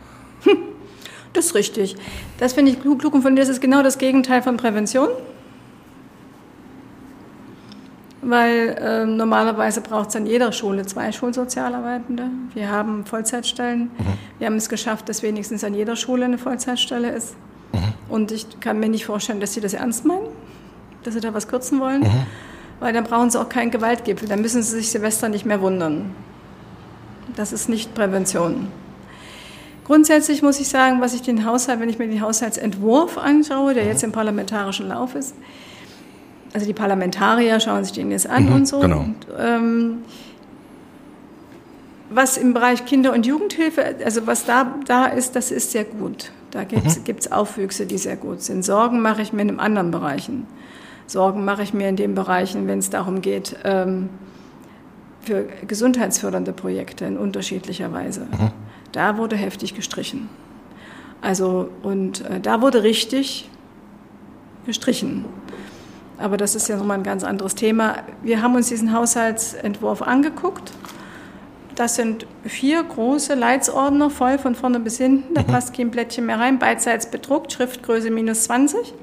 [1.34, 1.96] Das ist richtig.
[2.38, 5.10] Das finde ich klug, klug und von dir ist es genau das Gegenteil von Prävention.
[8.22, 12.26] Weil äh, normalerweise braucht es an jeder Schule zwei Schulsozialarbeitende.
[12.54, 13.84] Wir haben Vollzeitstellen.
[13.84, 14.06] Mhm.
[14.40, 17.36] Wir haben es geschafft, dass wenigstens an jeder Schule eine Vollzeitstelle ist.
[17.72, 17.94] Mhm.
[18.10, 20.28] Und ich kann mir nicht vorstellen, dass sie das ernst meinen,
[21.04, 22.02] dass sie da was kürzen wollen.
[22.02, 22.26] Mhm.
[22.82, 24.28] Weil dann brauchen sie auch keinen Gewaltgipfel.
[24.28, 26.12] Dann müssen sie sich Silvester nicht mehr wundern.
[27.36, 28.68] Das ist nicht Prävention.
[29.90, 33.86] Grundsätzlich muss ich sagen, was ich den Haushalt, wenn ich mir den Haushaltsentwurf anschaue, der
[33.86, 33.90] mhm.
[33.90, 35.34] jetzt im parlamentarischen Lauf ist,
[36.54, 38.82] also die Parlamentarier schauen sich den jetzt an mhm, und so.
[38.82, 39.00] Genau.
[39.00, 39.98] Und, ähm,
[42.12, 46.34] was im Bereich Kinder- und Jugendhilfe, also was da, da ist, das ist sehr gut.
[46.52, 47.34] Da gibt es mhm.
[47.36, 48.64] Aufwüchse, die sehr gut sind.
[48.64, 50.46] Sorgen mache ich mir in anderen Bereichen.
[51.08, 54.10] Sorgen mache ich mir in den Bereichen, wenn es darum geht, ähm,
[55.22, 58.28] für gesundheitsfördernde Projekte in unterschiedlicher Weise.
[58.32, 58.69] Mhm.
[58.92, 60.30] Da wurde heftig gestrichen.
[61.22, 63.50] Also, und äh, da wurde richtig
[64.66, 65.26] gestrichen.
[66.18, 67.98] Aber das ist ja nochmal ein ganz anderes Thema.
[68.22, 70.74] Wir haben uns diesen Haushaltsentwurf angeguckt.
[71.76, 75.34] Das sind vier große Leitsordner voll von vorne bis hinten.
[75.34, 75.48] Da mhm.
[75.48, 76.60] passt kein Blättchen mehr rein.
[76.60, 78.94] Beidseits bedruckt, Schriftgröße minus 20.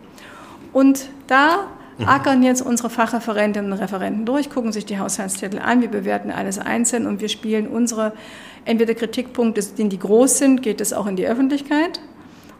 [0.72, 1.68] Und da.
[2.04, 6.58] Ackern jetzt unsere Fachreferentinnen und Referenten durch, gucken sich die Haushaltstitel an, wir bewerten alles
[6.58, 8.12] einzeln und wir spielen unsere
[8.64, 12.00] entweder Kritikpunkte, die groß sind, geht es auch in die Öffentlichkeit.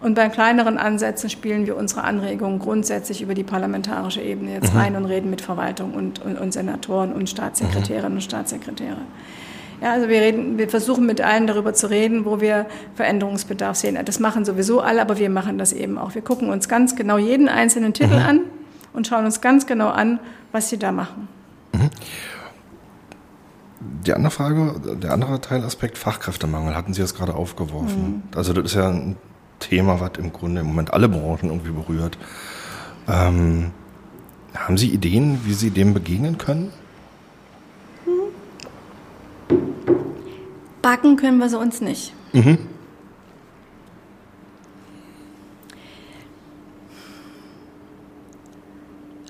[0.01, 4.81] Und bei kleineren Ansätzen spielen wir unsere Anregungen grundsätzlich über die parlamentarische Ebene jetzt mhm.
[4.81, 8.17] rein und reden mit Verwaltung und, und, und Senatoren und Staatssekretärinnen mhm.
[8.17, 8.99] und Staatssekretäre.
[9.83, 13.99] Ja, also wir, reden, wir versuchen mit allen darüber zu reden, wo wir Veränderungsbedarf sehen.
[14.05, 16.15] Das machen sowieso alle, aber wir machen das eben auch.
[16.15, 18.27] Wir gucken uns ganz genau jeden einzelnen Titel mhm.
[18.27, 18.41] an
[18.97, 20.19] und schauen uns ganz genau an,
[20.53, 21.29] was sie da machen.
[21.73, 21.91] Mhm.
[24.05, 28.03] Die andere Frage, der andere Teilaspekt, Fachkräftemangel, hatten Sie jetzt gerade aufgeworfen.
[28.03, 28.23] Mhm.
[28.35, 29.17] Also das ist ja ein
[29.61, 32.19] Thema, was im Grunde im Moment alle Branchen irgendwie berührt.
[33.07, 33.73] Ähm,
[34.55, 36.73] haben Sie Ideen, wie Sie dem begegnen können?
[40.87, 42.13] Backen können wir sie uns nicht.
[42.33, 42.59] Mhm.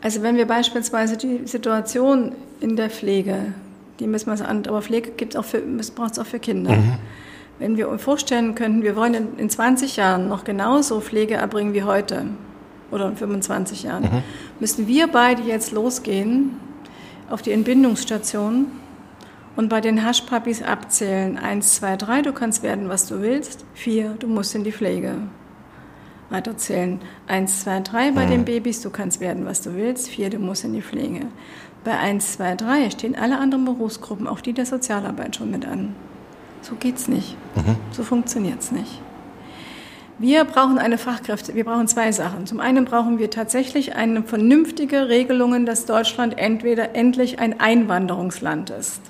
[0.07, 2.31] Also wenn wir beispielsweise die Situation
[2.61, 3.55] in der Pflege,
[3.99, 6.77] die müssen wir uns an, aber Pflege braucht es auch für Kinder.
[6.77, 6.93] Mhm.
[7.59, 11.75] Wenn wir uns vorstellen könnten, wir wollen in, in 20 Jahren noch genauso Pflege erbringen
[11.75, 12.25] wie heute
[12.93, 14.23] oder in 25 Jahren, mhm.
[14.61, 16.53] müssen wir beide jetzt losgehen
[17.29, 18.67] auf die Entbindungsstation
[19.57, 21.37] und bei den Haschpapis abzählen.
[21.37, 23.65] Eins, zwei, drei, du kannst werden, was du willst.
[23.75, 25.15] Vier, du musst in die Pflege.
[26.31, 27.01] Weiterzählen.
[27.27, 28.31] Eins, zwei, drei bei mhm.
[28.31, 30.09] den Babys, du kannst werden, was du willst.
[30.09, 31.27] Vier, du musst in die Pflege.
[31.85, 35.95] Bei eins, zwei, drei stehen alle anderen Berufsgruppen, auch die der Sozialarbeit schon mit an.
[36.62, 37.37] So geht's nicht.
[37.55, 37.77] Mhm.
[37.93, 39.01] So funktioniert's nicht.
[40.18, 41.55] Wir brauchen eine Fachkräfte.
[41.55, 42.47] Wir brauchen zwei Sachen.
[42.47, 49.03] Zum einen brauchen wir tatsächlich eine vernünftige Regelung, dass Deutschland entweder endlich ein Einwanderungsland ist.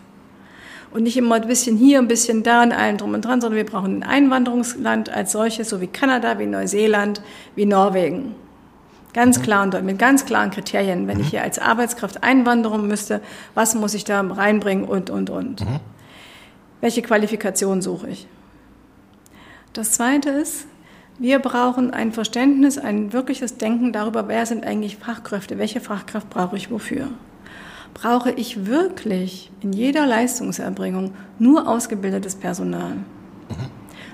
[0.92, 3.56] Und nicht immer ein bisschen hier, ein bisschen da und allen drum und dran, sondern
[3.56, 7.20] wir brauchen ein Einwanderungsland als solches, so wie Kanada, wie Neuseeland,
[7.54, 8.34] wie Norwegen.
[9.12, 11.08] Ganz klar und mit ganz klaren Kriterien.
[11.08, 11.30] Wenn ich mhm.
[11.30, 13.22] hier als Arbeitskraft einwandern müsste,
[13.54, 15.62] was muss ich da reinbringen und, und, und.
[15.62, 15.80] Mhm.
[16.82, 18.26] Welche Qualifikation suche ich?
[19.72, 20.66] Das Zweite ist,
[21.18, 26.56] wir brauchen ein Verständnis, ein wirkliches Denken darüber, wer sind eigentlich Fachkräfte, welche Fachkraft brauche
[26.56, 27.08] ich wofür.
[27.96, 32.98] Brauche ich wirklich in jeder Leistungserbringung nur ausgebildetes Personal?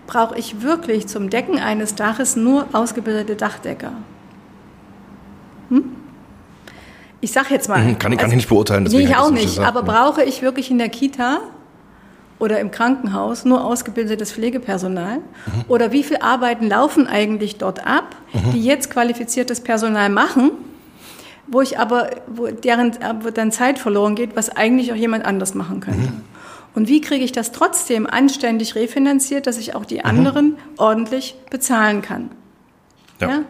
[0.07, 3.93] Brauche ich wirklich zum Decken eines Daches nur ausgebildete Dachdecker?
[5.71, 5.97] Hm?
[7.21, 7.81] Ich sage jetzt mal.
[7.81, 8.85] Mhm, kann, ich, kann ich nicht beurteilen.
[8.85, 9.59] Nee, ich auch nicht.
[9.59, 11.41] Aber brauche ich wirklich in der Kita
[12.39, 15.19] oder im Krankenhaus nur ausgebildetes Pflegepersonal?
[15.19, 15.65] Mhm.
[15.67, 18.53] Oder wie viele Arbeiten laufen eigentlich dort ab, mhm.
[18.53, 20.53] die jetzt qualifiziertes Personal machen,
[21.53, 25.55] wo ich aber, wo deren wo dann Zeit verloren geht, was eigentlich auch jemand anders
[25.55, 26.11] machen könnte?
[26.11, 26.23] Mhm.
[26.75, 30.07] Und wie kriege ich das trotzdem anständig refinanziert, dass ich auch die mhm.
[30.07, 32.31] anderen ordentlich bezahlen kann?
[33.21, 33.29] Ja.
[33.29, 33.43] ja?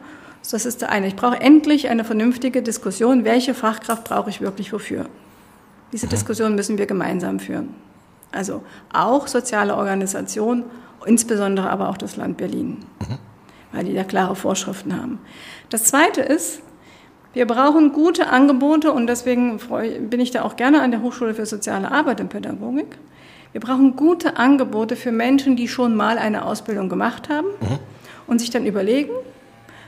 [0.51, 1.07] Das ist der eine.
[1.07, 5.07] Ich brauche endlich eine vernünftige Diskussion, welche Fachkraft brauche ich wirklich wofür.
[5.93, 6.11] Diese mhm.
[6.11, 7.69] Diskussion müssen wir gemeinsam führen.
[8.33, 10.65] Also auch soziale Organisationen,
[11.07, 13.19] insbesondere aber auch das Land Berlin, mhm.
[13.71, 15.21] weil die da klare Vorschriften haben.
[15.69, 16.63] Das Zweite ist,
[17.35, 19.59] wir brauchen gute Angebote und deswegen
[20.11, 22.99] bin ich da auch gerne an der Hochschule für soziale Arbeit und Pädagogik.
[23.53, 27.79] Wir brauchen gute Angebote für Menschen, die schon mal eine Ausbildung gemacht haben mhm.
[28.27, 29.13] und sich dann überlegen,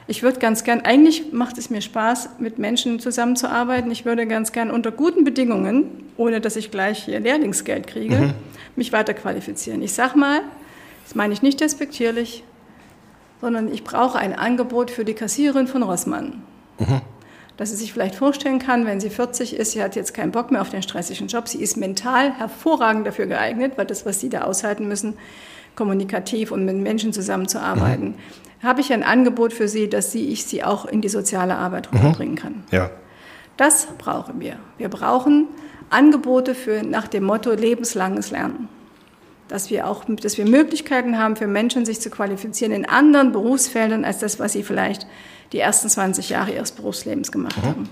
[0.06, 3.90] Ich würde ganz gern, eigentlich macht es mir Spaß, mit Menschen zusammenzuarbeiten.
[3.90, 8.34] Ich würde ganz gern unter guten Bedingungen, ohne dass ich gleich hier Lehrlingsgeld kriege, mhm.
[8.76, 9.82] mich weiterqualifizieren.
[9.82, 10.42] Ich sag mal,
[11.04, 12.44] das meine ich nicht despektierlich,
[13.40, 16.42] sondern ich brauche ein Angebot für die Kassiererin von Rossmann.
[16.78, 17.00] Mhm.
[17.56, 20.50] Dass sie sich vielleicht vorstellen kann, wenn sie 40 ist, sie hat jetzt keinen Bock
[20.50, 24.28] mehr auf den stressigen Job, sie ist mental hervorragend dafür geeignet, weil das, was sie
[24.28, 25.14] da aushalten müssen,
[25.76, 28.08] kommunikativ und mit Menschen zusammenzuarbeiten.
[28.08, 31.56] Mhm habe ich ein Angebot für Sie, dass Sie, ich Sie auch in die soziale
[31.56, 31.98] Arbeit mhm.
[31.98, 32.64] rüberbringen kann.
[32.70, 32.90] Ja.
[33.56, 34.56] Das brauchen wir.
[34.78, 35.46] Wir brauchen
[35.90, 38.68] Angebote für nach dem Motto lebenslanges Lernen.
[39.46, 44.04] Dass wir auch, dass wir Möglichkeiten haben für Menschen, sich zu qualifizieren in anderen Berufsfeldern
[44.04, 45.06] als das, was sie vielleicht
[45.52, 47.66] die ersten 20 Jahre ihres Berufslebens gemacht mhm.
[47.66, 47.88] haben.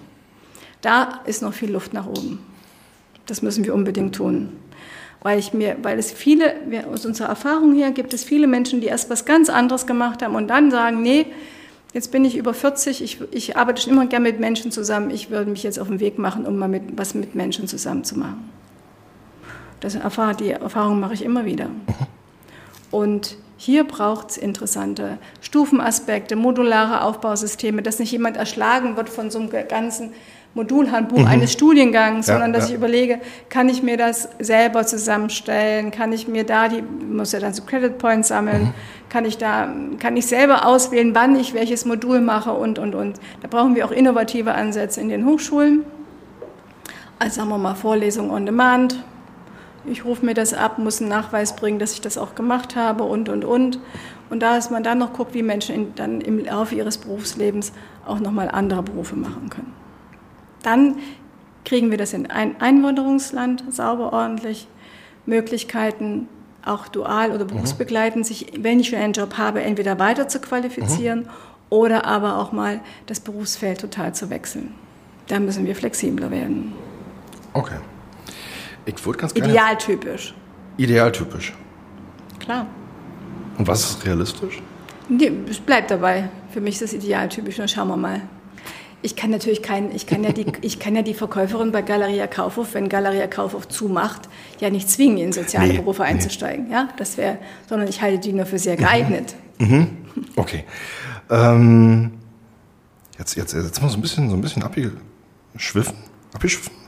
[0.81, 2.41] Da ist noch viel Luft nach oben.
[3.27, 4.51] Das müssen wir unbedingt tun
[5.23, 6.55] weil ich mir, weil es viele,
[6.93, 10.35] aus unserer Erfahrung her gibt es viele Menschen, die erst was ganz anderes gemacht haben
[10.35, 11.27] und dann sagen, nee,
[11.95, 15.31] jetzt bin ich über 40, ich, ich arbeite schon immer gerne mit Menschen zusammen, ich
[15.31, 18.19] würde mich jetzt auf den Weg machen, um mal mit, was mit Menschen zusammen zu
[18.19, 18.51] machen.
[19.81, 21.69] Das erfahre, die Erfahrung mache ich immer wieder.
[22.91, 29.39] Und hier braucht es interessante Stufenaspekte, modulare Aufbausysteme, dass nicht jemand erschlagen wird von so
[29.39, 30.11] einem ganzen
[30.55, 31.27] Modulhandbuch mhm.
[31.27, 32.71] eines Studiengangs, ja, sondern dass ja.
[32.71, 37.39] ich überlege, kann ich mir das selber zusammenstellen, kann ich mir da die, muss ja
[37.39, 38.75] dann so Credit Points sammeln, mhm.
[39.09, 43.21] kann ich da, kann ich selber auswählen, wann ich welches Modul mache und, und, und.
[43.43, 45.85] Da brauchen wir auch innovative Ansätze in den Hochschulen.
[47.21, 49.05] Also sagen wir mal Vorlesung on Demand.
[49.85, 53.05] Ich rufe mir das ab, muss einen Nachweis bringen, dass ich das auch gemacht habe
[53.05, 53.81] und, und, und.
[54.31, 57.73] Und da ist man dann noch guckt, wie Menschen in, dann im Laufe ihres Berufslebens
[58.07, 59.73] auch nochmal andere Berufe machen können.
[60.63, 60.97] Dann
[61.65, 64.69] kriegen wir das in ein Einwanderungsland sauber, ordentlich.
[65.27, 66.29] Möglichkeiten,
[66.65, 71.21] auch dual oder berufsbegleitend, sich, wenn ich schon einen Job habe, entweder weiter zu qualifizieren
[71.21, 71.29] mhm.
[71.71, 74.75] oder aber auch mal das Berufsfeld total zu wechseln.
[75.29, 76.73] Da müssen wir flexibler werden.
[77.53, 77.77] Okay.
[78.87, 79.51] Ich würde ganz gerne.
[79.51, 80.35] Idealtypisch.
[80.77, 81.55] Idealtypisch.
[82.39, 82.67] Klar.
[83.59, 84.61] Und was ist realistisch?
[85.09, 86.29] Nee, es bleibt dabei.
[86.51, 87.57] Für mich ist das idealtypisch.
[87.57, 88.23] Dann schauen wir mal
[89.03, 92.27] ich kann natürlich kein, ich kann ja die, ich kann ja die Verkäuferin bei Galeria
[92.27, 94.29] Kaufhof, wenn Galeria Kaufhof zumacht,
[94.61, 96.69] ja nicht zwingen, in soziale nee, Berufe einzusteigen.
[96.69, 96.73] Nee.
[96.73, 99.35] Ja, das wäre, sondern ich halte die nur für sehr geeignet.
[99.59, 99.67] Mhm.
[99.69, 99.89] Mhm.
[100.37, 100.65] Okay.
[101.31, 102.13] Ähm,
[103.19, 105.97] jetzt, jetzt, jetzt mal so ein bisschen, so ein bisschen abgeschwiffen.
[106.33, 106.82] Abgeschwiffen?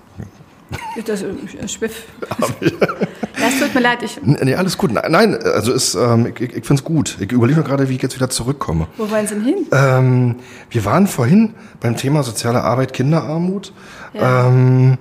[1.07, 2.05] Das äh, Schwiff.
[2.41, 4.03] Ja, es tut mir leid.
[4.03, 4.93] Ich nee, alles gut.
[4.93, 7.17] Nein, also ist, ähm, ich, ich finde es gut.
[7.21, 8.87] Ich überlege mir gerade, wie ich jetzt wieder zurückkomme.
[8.97, 9.67] Wo wollen Sie denn hin?
[9.73, 10.37] Ähm,
[10.71, 13.73] wir waren vorhin beim Thema soziale Arbeit, Kinderarmut.
[14.15, 14.49] Ja.
[14.49, 14.99] Ähm,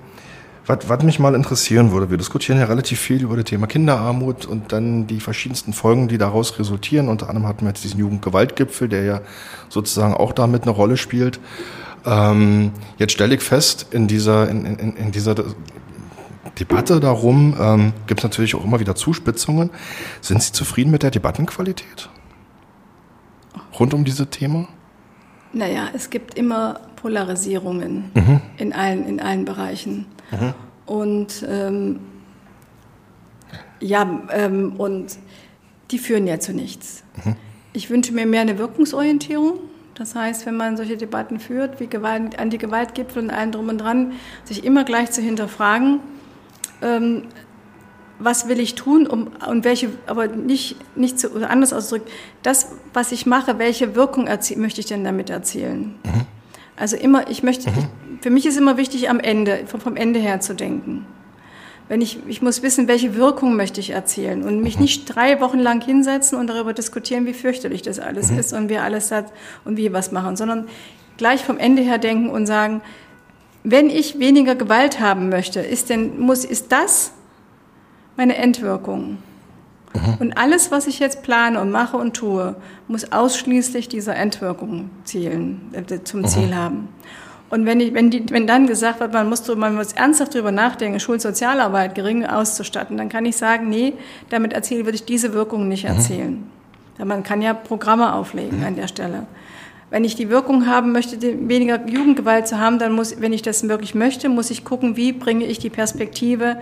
[0.66, 4.72] was, mich mal interessieren würde, wir diskutieren ja relativ viel über das Thema Kinderarmut und
[4.72, 7.10] dann die verschiedensten Folgen, die daraus resultieren.
[7.10, 9.22] Unter anderem hatten wir jetzt diesen Jugendgewaltgipfel, der ja
[9.68, 11.40] sozusagen auch damit eine Rolle spielt.
[12.06, 15.36] Ähm, jetzt stelle ich fest, in dieser, in, in, in dieser
[16.60, 19.70] Debatte darum ähm, gibt es natürlich auch immer wieder Zuspitzungen.
[20.22, 22.10] Sind Sie zufrieden mit der Debattenqualität
[23.80, 24.68] rund um dieses Thema?
[25.52, 28.42] Naja, es gibt immer Polarisierungen mhm.
[28.58, 30.06] in, allen, in allen Bereichen.
[30.32, 30.54] Mhm.
[30.86, 32.00] Und ähm,
[33.80, 35.18] ja, ähm, und
[35.92, 37.04] die führen ja zu nichts.
[37.24, 37.36] Mhm.
[37.74, 39.60] Ich wünsche mir mehr eine Wirkungsorientierung.
[39.96, 44.14] Das heißt, wenn man solche Debatten führt, wie Gewalt, Anti-Gewalt-Gipfel und allem drum und dran,
[44.44, 46.00] sich immer gleich zu hinterfragen,
[46.82, 47.24] ähm,
[48.20, 52.70] was will ich tun, um, und welche, aber nicht, nicht zu, oder anders ausgedrückt, das,
[52.94, 55.96] was ich mache, welche Wirkung möchte ich denn damit erzielen?
[56.04, 56.26] Mhm.
[56.76, 57.78] Also immer, ich möchte, mhm.
[57.78, 61.06] ich, für mich ist immer wichtig, am Ende, vom, vom Ende her zu denken.
[61.94, 64.82] Wenn ich, ich muss wissen, welche Wirkung möchte ich erzielen und mich mhm.
[64.82, 68.40] nicht drei Wochen lang hinsetzen und darüber diskutieren, wie fürchterlich das alles mhm.
[68.40, 69.32] ist und wie alles hat
[69.64, 70.68] und wie was machen, sondern
[71.18, 72.82] gleich vom Ende her denken und sagen,
[73.64, 77.12] wenn ich weniger Gewalt haben möchte, ist denn, muss, ist das
[78.18, 79.20] meine Endwirkung?
[79.94, 80.18] Mhm.
[80.20, 82.56] Und alles, was ich jetzt plane und mache und tue,
[82.88, 86.28] muss ausschließlich dieser Endwirkung zielen, äh, zum mhm.
[86.28, 86.88] Ziel haben.
[87.54, 90.52] Und wenn, ich, wenn, die, wenn dann gesagt wird, man muss, man muss ernsthaft darüber
[90.52, 93.94] nachdenken, Schulsozialarbeit gering auszustatten, dann kann ich sagen, nee,
[94.32, 95.90] damit erzielen würde ich diese Wirkung nicht mhm.
[95.92, 96.50] erzielen.
[96.98, 97.08] Mhm.
[97.08, 98.66] Man kann ja Programme auflegen mhm.
[98.66, 99.28] an der Stelle.
[99.92, 103.70] Wenn ich die Wirkung haben möchte, weniger Jugendgewalt zu haben, dann muss, wenn ich das
[103.70, 106.58] wirklich möchte, muss ich gucken, wie bringe ich die Perspektive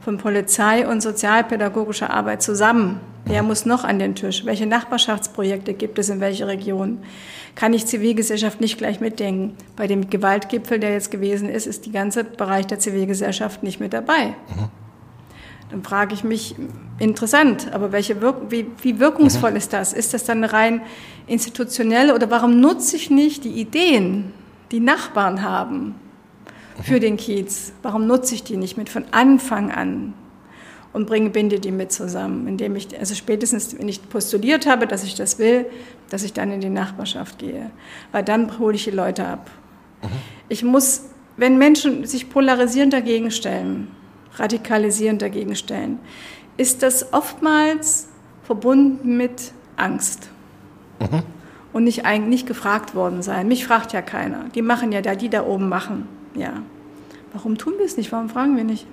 [0.00, 3.00] von Polizei und sozialpädagogischer Arbeit zusammen.
[3.28, 4.44] Wer muss noch an den Tisch?
[4.44, 7.00] Welche Nachbarschaftsprojekte gibt es in welcher Region?
[7.56, 9.56] Kann ich Zivilgesellschaft nicht gleich mitdenken?
[9.74, 13.92] Bei dem Gewaltgipfel, der jetzt gewesen ist, ist die ganze Bereich der Zivilgesellschaft nicht mit
[13.92, 14.28] dabei.
[14.28, 14.68] Mhm.
[15.70, 16.54] Dann frage ich mich,
[17.00, 19.56] interessant, aber welche Wirk wie, wie wirkungsvoll mhm.
[19.56, 19.92] ist das?
[19.92, 20.80] Ist das dann rein
[21.26, 24.32] institutionell oder warum nutze ich nicht die Ideen,
[24.70, 25.96] die Nachbarn haben
[26.84, 27.72] für den Kiez?
[27.82, 30.14] Warum nutze ich die nicht mit von Anfang an?
[30.96, 35.04] Und bringe, binde die mit zusammen, indem ich, also spätestens, wenn ich postuliert habe, dass
[35.04, 35.66] ich das will,
[36.08, 37.70] dass ich dann in die Nachbarschaft gehe.
[38.12, 39.50] Weil dann hole ich die Leute ab.
[40.02, 40.08] Mhm.
[40.48, 41.02] Ich muss,
[41.36, 43.88] wenn Menschen sich polarisierend dagegen stellen,
[44.36, 45.98] radikalisierend dagegen stellen,
[46.56, 48.08] ist das oftmals
[48.44, 50.30] verbunden mit Angst.
[50.98, 51.24] Mhm.
[51.74, 53.48] Und nicht, eigentlich nicht gefragt worden sein.
[53.48, 54.46] Mich fragt ja keiner.
[54.54, 56.08] Die machen ja da, die da oben machen.
[56.34, 56.62] Ja.
[57.34, 58.12] Warum tun wir es nicht?
[58.12, 58.86] Warum fragen wir nicht?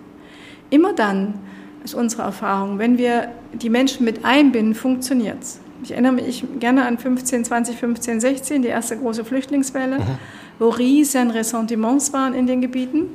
[0.70, 1.36] Immer dann,
[1.84, 2.79] ist unsere Erfahrung.
[2.79, 5.59] Wenn wir die Menschen mit einbinden, funktioniert es.
[5.84, 10.17] Ich erinnere mich gerne an 15, 20, 15, 16, die erste große Flüchtlingswelle, mhm.
[10.59, 13.07] wo riesen Ressentiments waren in den Gebieten,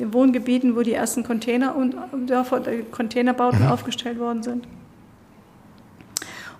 [0.00, 1.94] den Wohngebieten, wo die ersten Container und
[2.26, 3.68] Dörfer, äh, Containerbauten mhm.
[3.68, 4.66] aufgestellt worden sind.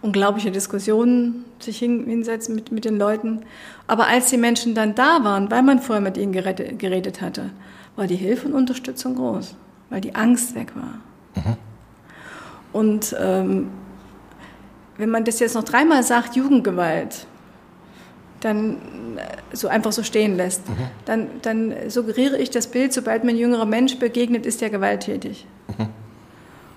[0.03, 3.41] Unglaubliche Diskussionen, sich hinsetzen mit, mit den Leuten.
[3.87, 7.51] Aber als die Menschen dann da waren, weil man vorher mit ihnen geredet, geredet hatte,
[7.95, 9.57] war die Hilfe und Unterstützung groß
[9.93, 11.45] weil die Angst weg war.
[11.45, 11.57] Mhm.
[12.73, 13.71] Und ähm,
[14.97, 17.27] wenn man das jetzt noch dreimal sagt, Jugendgewalt,
[18.41, 18.79] dann
[19.19, 20.75] äh, so einfach so stehen lässt, mhm.
[21.05, 25.47] dann, dann suggeriere ich das Bild, sobald mir ein jüngerer Mensch begegnet, ist der gewalttätig.
[25.77, 25.89] Mhm.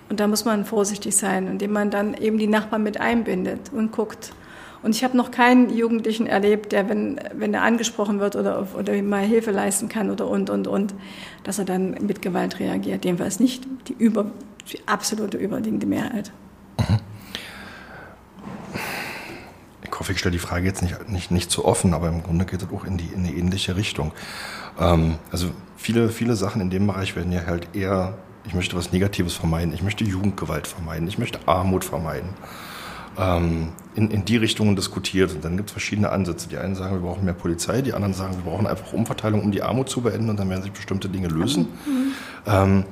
[0.10, 3.94] Und da muss man vorsichtig sein, indem man dann eben die Nachbarn mit einbindet und
[3.94, 4.34] guckt,
[4.86, 9.02] und ich habe noch keinen Jugendlichen erlebt, der, wenn, wenn er angesprochen wird oder, oder
[9.02, 10.94] mal Hilfe leisten kann oder und, und, und,
[11.44, 13.04] dass er dann mit Gewalt reagiert.
[13.04, 14.28] Jedenfalls nicht die, über,
[14.72, 16.32] die absolute überwiegende Mehrheit.
[19.84, 22.46] Ich hoffe, ich stelle die Frage jetzt nicht, nicht, nicht zu offen, aber im Grunde
[22.46, 24.12] geht es auch in die in eine ähnliche Richtung.
[24.80, 28.92] Ähm, also viele, viele Sachen in dem Bereich werden ja halt eher, ich möchte was
[28.92, 32.30] Negatives vermeiden, ich möchte Jugendgewalt vermeiden, ich möchte Armut vermeiden
[33.18, 35.34] ähm, in, in die Richtungen diskutiert.
[35.34, 36.50] Und dann gibt es verschiedene Ansätze.
[36.50, 39.52] Die einen sagen, wir brauchen mehr Polizei, die anderen sagen, wir brauchen einfach Umverteilung, um
[39.52, 41.68] die Armut zu beenden und dann werden sich bestimmte Dinge lösen.
[41.86, 42.12] Mhm.
[42.46, 42.84] Ähm,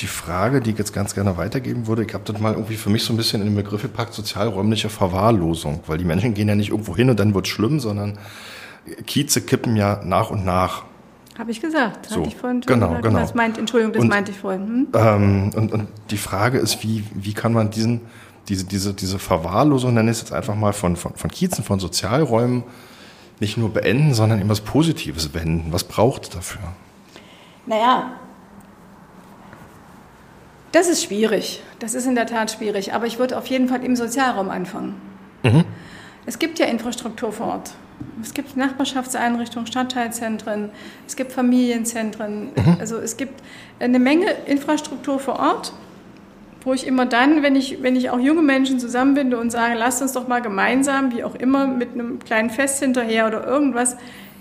[0.00, 2.90] die Frage, die ich jetzt ganz gerne weitergeben würde, ich habe das mal irgendwie für
[2.90, 6.54] mich so ein bisschen in den Begriff gepackt, sozialräumliche Verwahrlosung, weil die Menschen gehen ja
[6.54, 8.16] nicht irgendwo hin und dann wird es schlimm, sondern
[9.06, 10.84] Kieze kippen ja nach und nach.
[11.38, 12.06] Habe ich gesagt.
[12.06, 13.20] So, ich vorhin genau, genau.
[13.20, 14.66] Das meint, Entschuldigung, das und, meinte ich vorhin.
[14.66, 14.86] Hm?
[14.94, 18.00] Ähm, und, und die Frage ist, wie, wie kann man diesen
[18.48, 21.80] diese, diese, diese Verwahrlosung, nenne ich es jetzt einfach mal, von, von, von Kiezen, von
[21.80, 22.64] Sozialräumen
[23.40, 25.72] nicht nur beenden, sondern eben was Positives wenden.
[25.72, 26.62] Was braucht es dafür?
[27.66, 28.12] Naja,
[30.72, 31.62] das ist schwierig.
[31.78, 32.92] Das ist in der Tat schwierig.
[32.92, 34.94] Aber ich würde auf jeden Fall im Sozialraum anfangen.
[35.42, 35.64] Mhm.
[36.26, 37.70] Es gibt ja Infrastruktur vor Ort.
[38.22, 40.70] Es gibt Nachbarschaftseinrichtungen, Stadtteilzentren,
[41.06, 42.50] es gibt Familienzentren.
[42.54, 42.76] Mhm.
[42.78, 43.42] Also es gibt
[43.80, 45.72] eine Menge Infrastruktur vor Ort
[46.68, 50.02] wo ich immer dann, wenn ich, wenn ich auch junge Menschen zusammenbinde und sage, lasst
[50.02, 53.96] uns doch mal gemeinsam, wie auch immer, mit einem kleinen Fest hinterher oder irgendwas,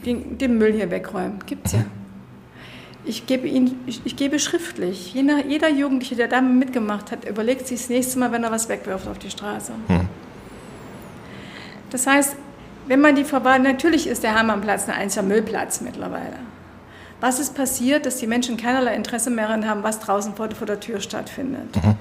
[0.05, 1.39] den, Müll hier wegräumen.
[1.45, 1.85] Gibt's ja.
[3.05, 5.13] Ich gebe, ihn, ich, ich gebe schriftlich.
[5.13, 8.67] Jeder, jeder Jugendliche, der da mitgemacht hat, überlegt sich das nächste Mal, wenn er was
[8.67, 9.71] wegwirft auf die Straße.
[9.87, 10.09] Hm.
[11.91, 12.35] Das heißt,
[12.87, 16.35] wenn man die Verwahrung, natürlich ist der Hermannplatz ein einzelner Müllplatz mittlerweile.
[17.21, 20.67] Was ist passiert, dass die Menschen keinerlei Interesse mehr daran haben, was draußen vor, vor
[20.67, 21.81] der Tür stattfindet?
[21.81, 21.95] Mhm.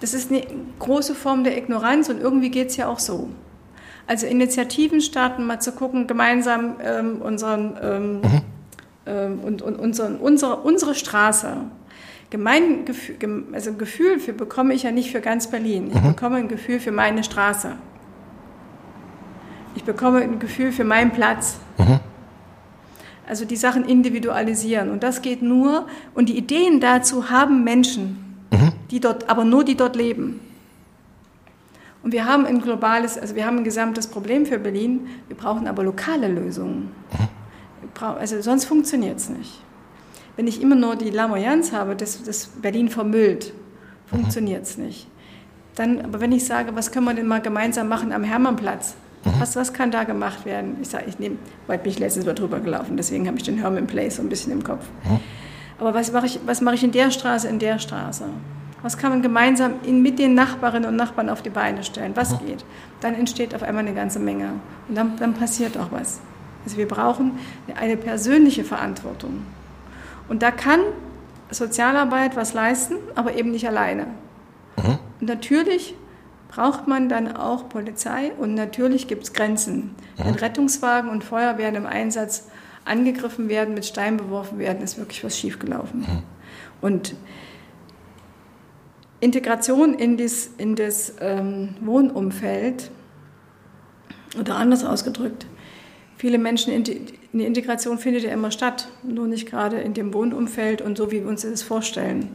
[0.00, 0.42] Das ist eine
[0.78, 3.28] große Form der Ignoranz und irgendwie geht es ja auch so.
[4.06, 8.40] Also Initiativen starten, mal zu gucken, gemeinsam ähm, unseren, ähm, mhm.
[9.06, 11.56] ähm, und, und unseren, unsere, unsere Straße.
[12.30, 15.90] Also ein Gefühl für bekomme ich ja nicht für ganz Berlin.
[15.92, 16.08] Ich mhm.
[16.08, 17.72] bekomme ein Gefühl für meine Straße.
[19.74, 21.58] Ich bekomme ein Gefühl für meinen Platz.
[21.78, 22.00] Mhm.
[23.28, 24.90] Also die Sachen individualisieren.
[24.90, 28.27] Und das geht nur, und die Ideen dazu haben Menschen
[28.90, 30.40] die dort, aber nur die dort leben.
[32.02, 35.66] Und wir haben ein globales, also wir haben ein gesamtes Problem für Berlin, wir brauchen
[35.66, 36.90] aber lokale Lösungen.
[38.00, 39.60] Also sonst funktioniert es nicht.
[40.36, 43.52] Wenn ich immer nur die Lamoyanz habe, dass das Berlin vermüllt,
[44.06, 45.08] funktioniert es nicht.
[45.74, 48.94] Dann, aber wenn ich sage, was können wir denn mal gemeinsam machen am Hermannplatz?
[49.40, 50.76] Was, was kann da gemacht werden?
[50.80, 51.36] Ich sage, ich nehme,
[51.66, 54.28] weil bin ich letztens mal drüber gelaufen, deswegen habe ich den Herman Place so ein
[54.28, 54.84] bisschen im Kopf.
[55.78, 58.24] Aber was mache ich, was mache ich in der Straße, in der Straße?
[58.82, 62.12] Was kann man gemeinsam in, mit den Nachbarinnen und Nachbarn auf die Beine stellen?
[62.14, 62.46] Was mhm.
[62.46, 62.64] geht?
[63.00, 64.52] Dann entsteht auf einmal eine ganze Menge.
[64.88, 66.20] Und dann, dann passiert auch was.
[66.64, 67.38] Also wir brauchen
[67.80, 69.42] eine persönliche Verantwortung.
[70.28, 70.80] Und da kann
[71.50, 74.06] Sozialarbeit was leisten, aber eben nicht alleine.
[74.76, 74.98] Mhm.
[75.20, 75.94] Und natürlich
[76.48, 79.94] braucht man dann auch Polizei und natürlich gibt es Grenzen.
[80.16, 80.24] Mhm.
[80.24, 82.48] Wenn Rettungswagen und Feuerwehren im Einsatz
[82.84, 86.00] angegriffen werden, mit Steinen beworfen werden, ist wirklich was schiefgelaufen.
[86.00, 86.22] Mhm.
[86.80, 87.14] Und
[89.20, 92.90] Integration in das, in das ähm, Wohnumfeld
[94.38, 95.46] oder anders ausgedrückt,
[96.16, 100.96] viele Menschen, eine Integration findet ja immer statt, nur nicht gerade in dem Wohnumfeld und
[100.96, 102.30] so, wie wir uns das vorstellen.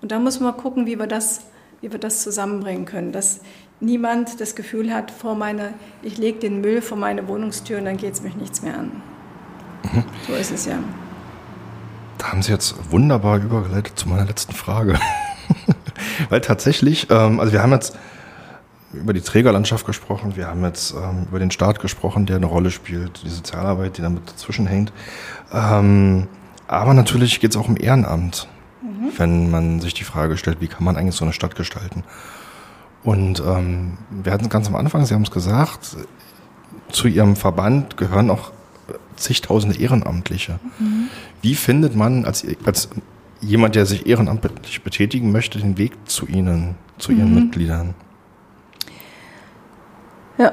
[0.00, 1.42] Und da muss man gucken, wie wir das,
[1.80, 3.40] wie wir das zusammenbringen können, dass
[3.80, 7.96] niemand das Gefühl hat, vor meine, ich lege den Müll vor meine Wohnungstür und dann
[7.96, 9.02] geht es mich nichts mehr an.
[9.92, 10.04] Mhm.
[10.26, 10.78] So ist es ja.
[12.18, 14.98] Da haben Sie jetzt wunderbar übergeleitet zu meiner letzten Frage.
[16.28, 17.96] Weil tatsächlich, ähm, also wir haben jetzt
[18.92, 22.70] über die Trägerlandschaft gesprochen, wir haben jetzt ähm, über den Staat gesprochen, der eine Rolle
[22.70, 24.92] spielt, die Sozialarbeit, die damit dazwischen hängt.
[25.52, 26.28] Ähm,
[26.66, 28.48] aber natürlich geht es auch um Ehrenamt,
[28.82, 29.12] mhm.
[29.16, 32.04] wenn man sich die Frage stellt, wie kann man eigentlich so eine Stadt gestalten.
[33.02, 35.96] Und ähm, wir hatten es ganz am Anfang, Sie haben es gesagt,
[36.90, 38.52] zu Ihrem Verband gehören auch
[39.16, 40.58] zigtausende Ehrenamtliche.
[40.78, 41.08] Mhm.
[41.40, 42.88] Wie findet man als, als
[43.42, 47.44] jemand, der sich ehrenamtlich betätigen möchte, den Weg zu Ihnen, zu Ihren mhm.
[47.44, 47.94] Mitgliedern?
[50.38, 50.52] Ja.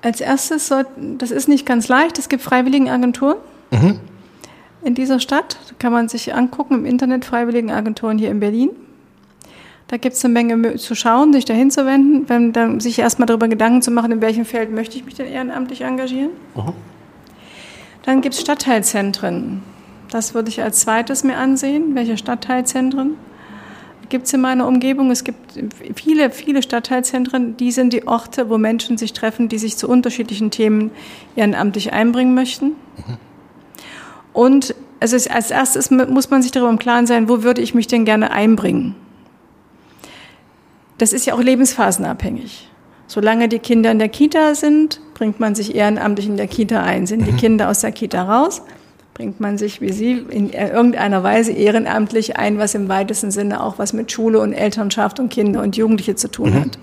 [0.00, 3.36] Als erstes, soll, das ist nicht ganz leicht, es gibt Freiwilligenagenturen
[3.70, 4.00] mhm.
[4.82, 5.58] in dieser Stadt.
[5.68, 8.70] Da kann man sich angucken im Internet, Freiwilligenagenturen hier in Berlin.
[9.88, 13.26] Da gibt es eine Menge zu schauen, sich dahin zu wenden, wenn, dann sich erstmal
[13.26, 16.30] darüber Gedanken zu machen, in welchem Feld möchte ich mich denn ehrenamtlich engagieren.
[16.56, 16.72] Mhm.
[18.04, 19.62] Dann gibt es Stadtteilzentren.
[20.12, 21.94] Das würde ich als zweites mir ansehen.
[21.94, 23.16] Welche Stadtteilzentren
[24.10, 25.10] gibt es in meiner Umgebung?
[25.10, 25.58] Es gibt
[25.94, 27.56] viele, viele Stadtteilzentren.
[27.56, 30.90] Die sind die Orte, wo Menschen sich treffen, die sich zu unterschiedlichen Themen
[31.34, 32.72] ehrenamtlich einbringen möchten.
[34.34, 37.86] Und also als erstes muss man sich darüber im Klaren sein, wo würde ich mich
[37.86, 38.94] denn gerne einbringen?
[40.98, 42.68] Das ist ja auch lebensphasenabhängig.
[43.06, 47.06] Solange die Kinder in der Kita sind, bringt man sich ehrenamtlich in der Kita ein.
[47.06, 47.36] Sind die mhm.
[47.38, 48.62] Kinder aus der Kita raus,
[49.14, 53.78] bringt man sich wie Sie in irgendeiner Weise ehrenamtlich ein, was im weitesten Sinne auch
[53.78, 56.60] was mit Schule und Elternschaft und Kinder und Jugendliche zu tun mhm.
[56.60, 56.78] hat.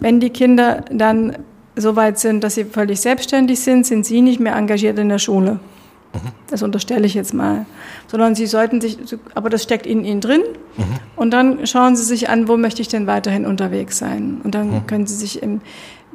[0.00, 1.36] Wenn die Kinder dann
[1.76, 5.18] so weit sind, dass sie völlig selbstständig sind, sind sie nicht mehr engagiert in der
[5.18, 5.58] Schule.
[6.12, 6.18] Mhm.
[6.48, 7.66] Das unterstelle ich jetzt mal.
[8.06, 8.98] Sondern sie sollten sich,
[9.34, 10.42] aber das steckt in ihnen drin.
[10.76, 10.84] Mhm.
[11.16, 14.40] Und dann schauen sie sich an, wo möchte ich denn weiterhin unterwegs sein.
[14.44, 14.86] Und dann mhm.
[14.86, 15.60] können sie sich im,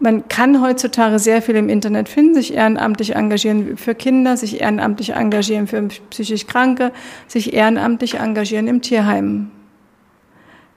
[0.01, 5.13] man kann heutzutage sehr viel im Internet finden, sich ehrenamtlich engagieren für Kinder, sich ehrenamtlich
[5.13, 6.91] engagieren für psychisch Kranke,
[7.27, 9.51] sich ehrenamtlich engagieren im Tierheim.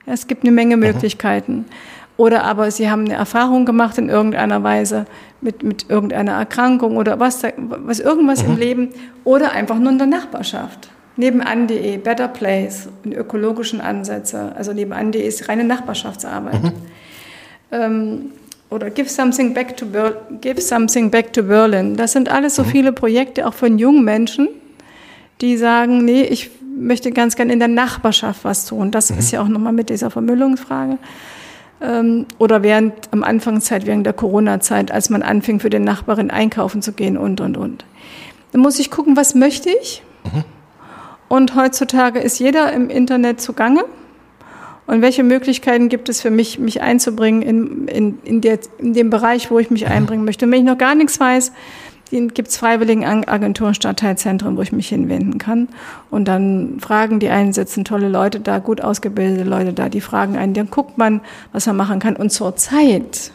[0.05, 0.83] Ja, es gibt eine Menge mhm.
[0.83, 1.65] Möglichkeiten.
[2.15, 5.05] Oder aber sie haben eine Erfahrung gemacht in irgendeiner Weise
[5.41, 8.51] mit, mit irgendeiner Erkrankung oder was, was irgendwas mhm.
[8.51, 8.89] im Leben
[9.23, 10.89] oder einfach nur in der Nachbarschaft.
[11.15, 14.53] Nebenan.de, Better Place in ökologischen Ansätze.
[14.55, 16.63] Also nebenan.de ist reine Nachbarschaftsarbeit.
[16.63, 16.71] Mhm.
[17.71, 18.31] Ähm,
[18.73, 21.95] oder Give Something Back to Ber Give Something Back to Berlin.
[21.95, 22.67] Das sind alles so mhm.
[22.67, 24.49] viele Projekte auch von jungen Menschen,
[25.41, 28.91] die sagen, nee, ich möchte ganz gerne in der Nachbarschaft was tun.
[28.91, 29.19] Das mhm.
[29.19, 30.97] ist ja auch nochmal mit dieser Vermüllungsfrage.
[31.81, 36.81] Ähm, oder während am Anfangszeit, während der Corona-Zeit, als man anfing, für den Nachbarin einkaufen
[36.81, 37.85] zu gehen und, und, und.
[38.51, 40.01] Dann muss ich gucken, was möchte ich?
[40.23, 40.43] Mhm.
[41.27, 43.83] Und heutzutage ist jeder im Internet zugange.
[44.85, 49.09] Und welche Möglichkeiten gibt es für mich, mich einzubringen in, in, in, der, in dem
[49.09, 50.45] Bereich, wo ich mich einbringen möchte?
[50.45, 51.53] Und wenn ich noch gar nichts weiß,
[52.11, 55.67] gibt es Freiwilligenagenturen, Stadtteilzentren, wo ich mich hinwenden kann.
[56.11, 60.37] Und dann fragen die einen, sitzen tolle Leute da, gut ausgebildete Leute da, die fragen
[60.37, 61.21] einen, dann guckt man,
[61.53, 62.15] was man machen kann.
[62.15, 63.31] Und zur Zeit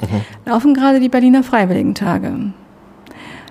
[0.00, 0.22] mhm.
[0.44, 2.52] laufen gerade die Berliner Freiwilligentage.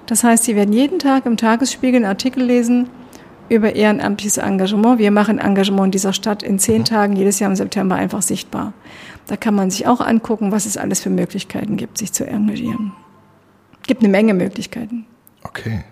[0.08, 2.89] Das heißt, Sie werden jeden Tag im Tagesspiegel einen Artikel lesen
[3.50, 5.00] über ehrenamtliches Engagement.
[5.00, 6.86] Wir machen Engagement in dieser Stadt in zehn mhm.
[6.86, 8.74] Tagen, jedes Jahr im September einfach sichtbar.
[9.28, 12.93] Da kann man sich auch angucken, was es alles für Möglichkeiten gibt, sich zu engagieren
[13.88, 15.06] gibt eine Menge Möglichkeiten.
[15.43, 15.84] Okay,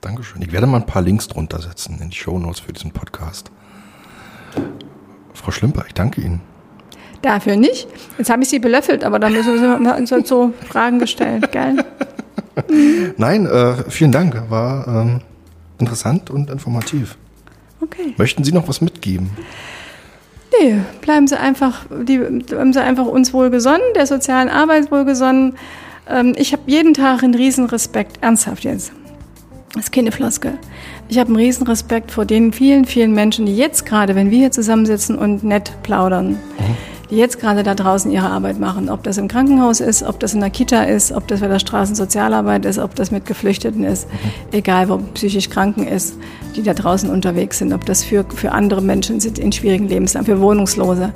[0.00, 0.42] Dankeschön.
[0.42, 3.50] Ich werde mal ein paar Links drunter setzen in die Show Notes für diesen Podcast.
[5.32, 6.40] Frau Schlimper, ich danke Ihnen.
[7.22, 7.88] Dafür nicht.
[8.18, 11.84] Jetzt habe ich Sie belöffelt, aber da müssen wir uns halt so Fragen gestellt, gell?
[13.16, 14.50] Nein, äh, vielen Dank.
[14.50, 15.20] War ähm,
[15.78, 17.16] interessant und informativ.
[17.80, 18.14] Okay.
[18.16, 19.30] Möchten Sie noch was mitgeben?
[20.60, 25.56] Nee, bleiben Sie einfach, die, bleiben Sie einfach uns wohlgesonnen, der sozialen Arbeit wohlgesonnen.
[26.08, 28.92] Ähm, ich habe jeden Tag einen Riesenrespekt, ernsthaft jetzt.
[29.74, 30.58] Das ist keine Floskel.
[31.08, 34.50] Ich habe einen Riesenrespekt vor den vielen, vielen Menschen, die jetzt gerade, wenn wir hier
[34.50, 36.36] zusammensitzen und nett plaudern, mhm.
[37.10, 38.88] Die jetzt gerade da draußen ihre Arbeit machen.
[38.88, 41.58] Ob das im Krankenhaus ist, ob das in der Kita ist, ob das bei der
[41.58, 44.30] Straßensozialarbeit ist, ob das mit Geflüchteten ist, mhm.
[44.52, 46.16] egal wo psychisch Kranken ist,
[46.56, 50.26] die da draußen unterwegs sind, ob das für, für andere Menschen sind in schwierigen Lebenslagen,
[50.26, 51.12] für Wohnungslose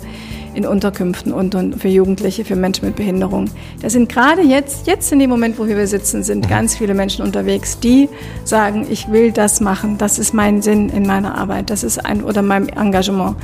[0.54, 3.46] in Unterkünften und, und für Jugendliche, für Menschen mit Behinderung.
[3.82, 7.24] Da sind gerade jetzt, jetzt in dem Moment, wo wir sitzen, sind ganz viele Menschen
[7.24, 8.08] unterwegs, die
[8.44, 12.22] sagen, ich will das machen, das ist mein Sinn in meiner Arbeit, das ist ein
[12.22, 13.36] oder mein Engagement.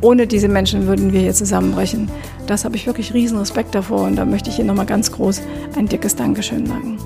[0.00, 2.10] Ohne diese Menschen würden wir hier zusammenbrechen.
[2.46, 5.40] Das habe ich wirklich riesen Respekt davor und da möchte ich Ihnen nochmal ganz groß
[5.76, 6.98] ein dickes Dankeschön sagen.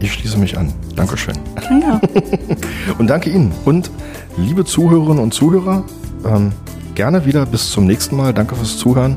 [0.00, 0.72] Ich schließe mich an.
[0.96, 1.34] Dankeschön.
[1.80, 2.00] Ja.
[2.98, 3.52] und danke Ihnen.
[3.64, 3.90] Und
[4.36, 5.84] liebe Zuhörerinnen und Zuhörer,
[6.26, 6.52] ähm,
[6.94, 8.32] gerne wieder bis zum nächsten Mal.
[8.32, 9.16] Danke fürs Zuhören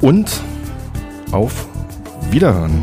[0.00, 0.40] und
[1.32, 1.66] auf
[2.30, 2.82] Wiederhören.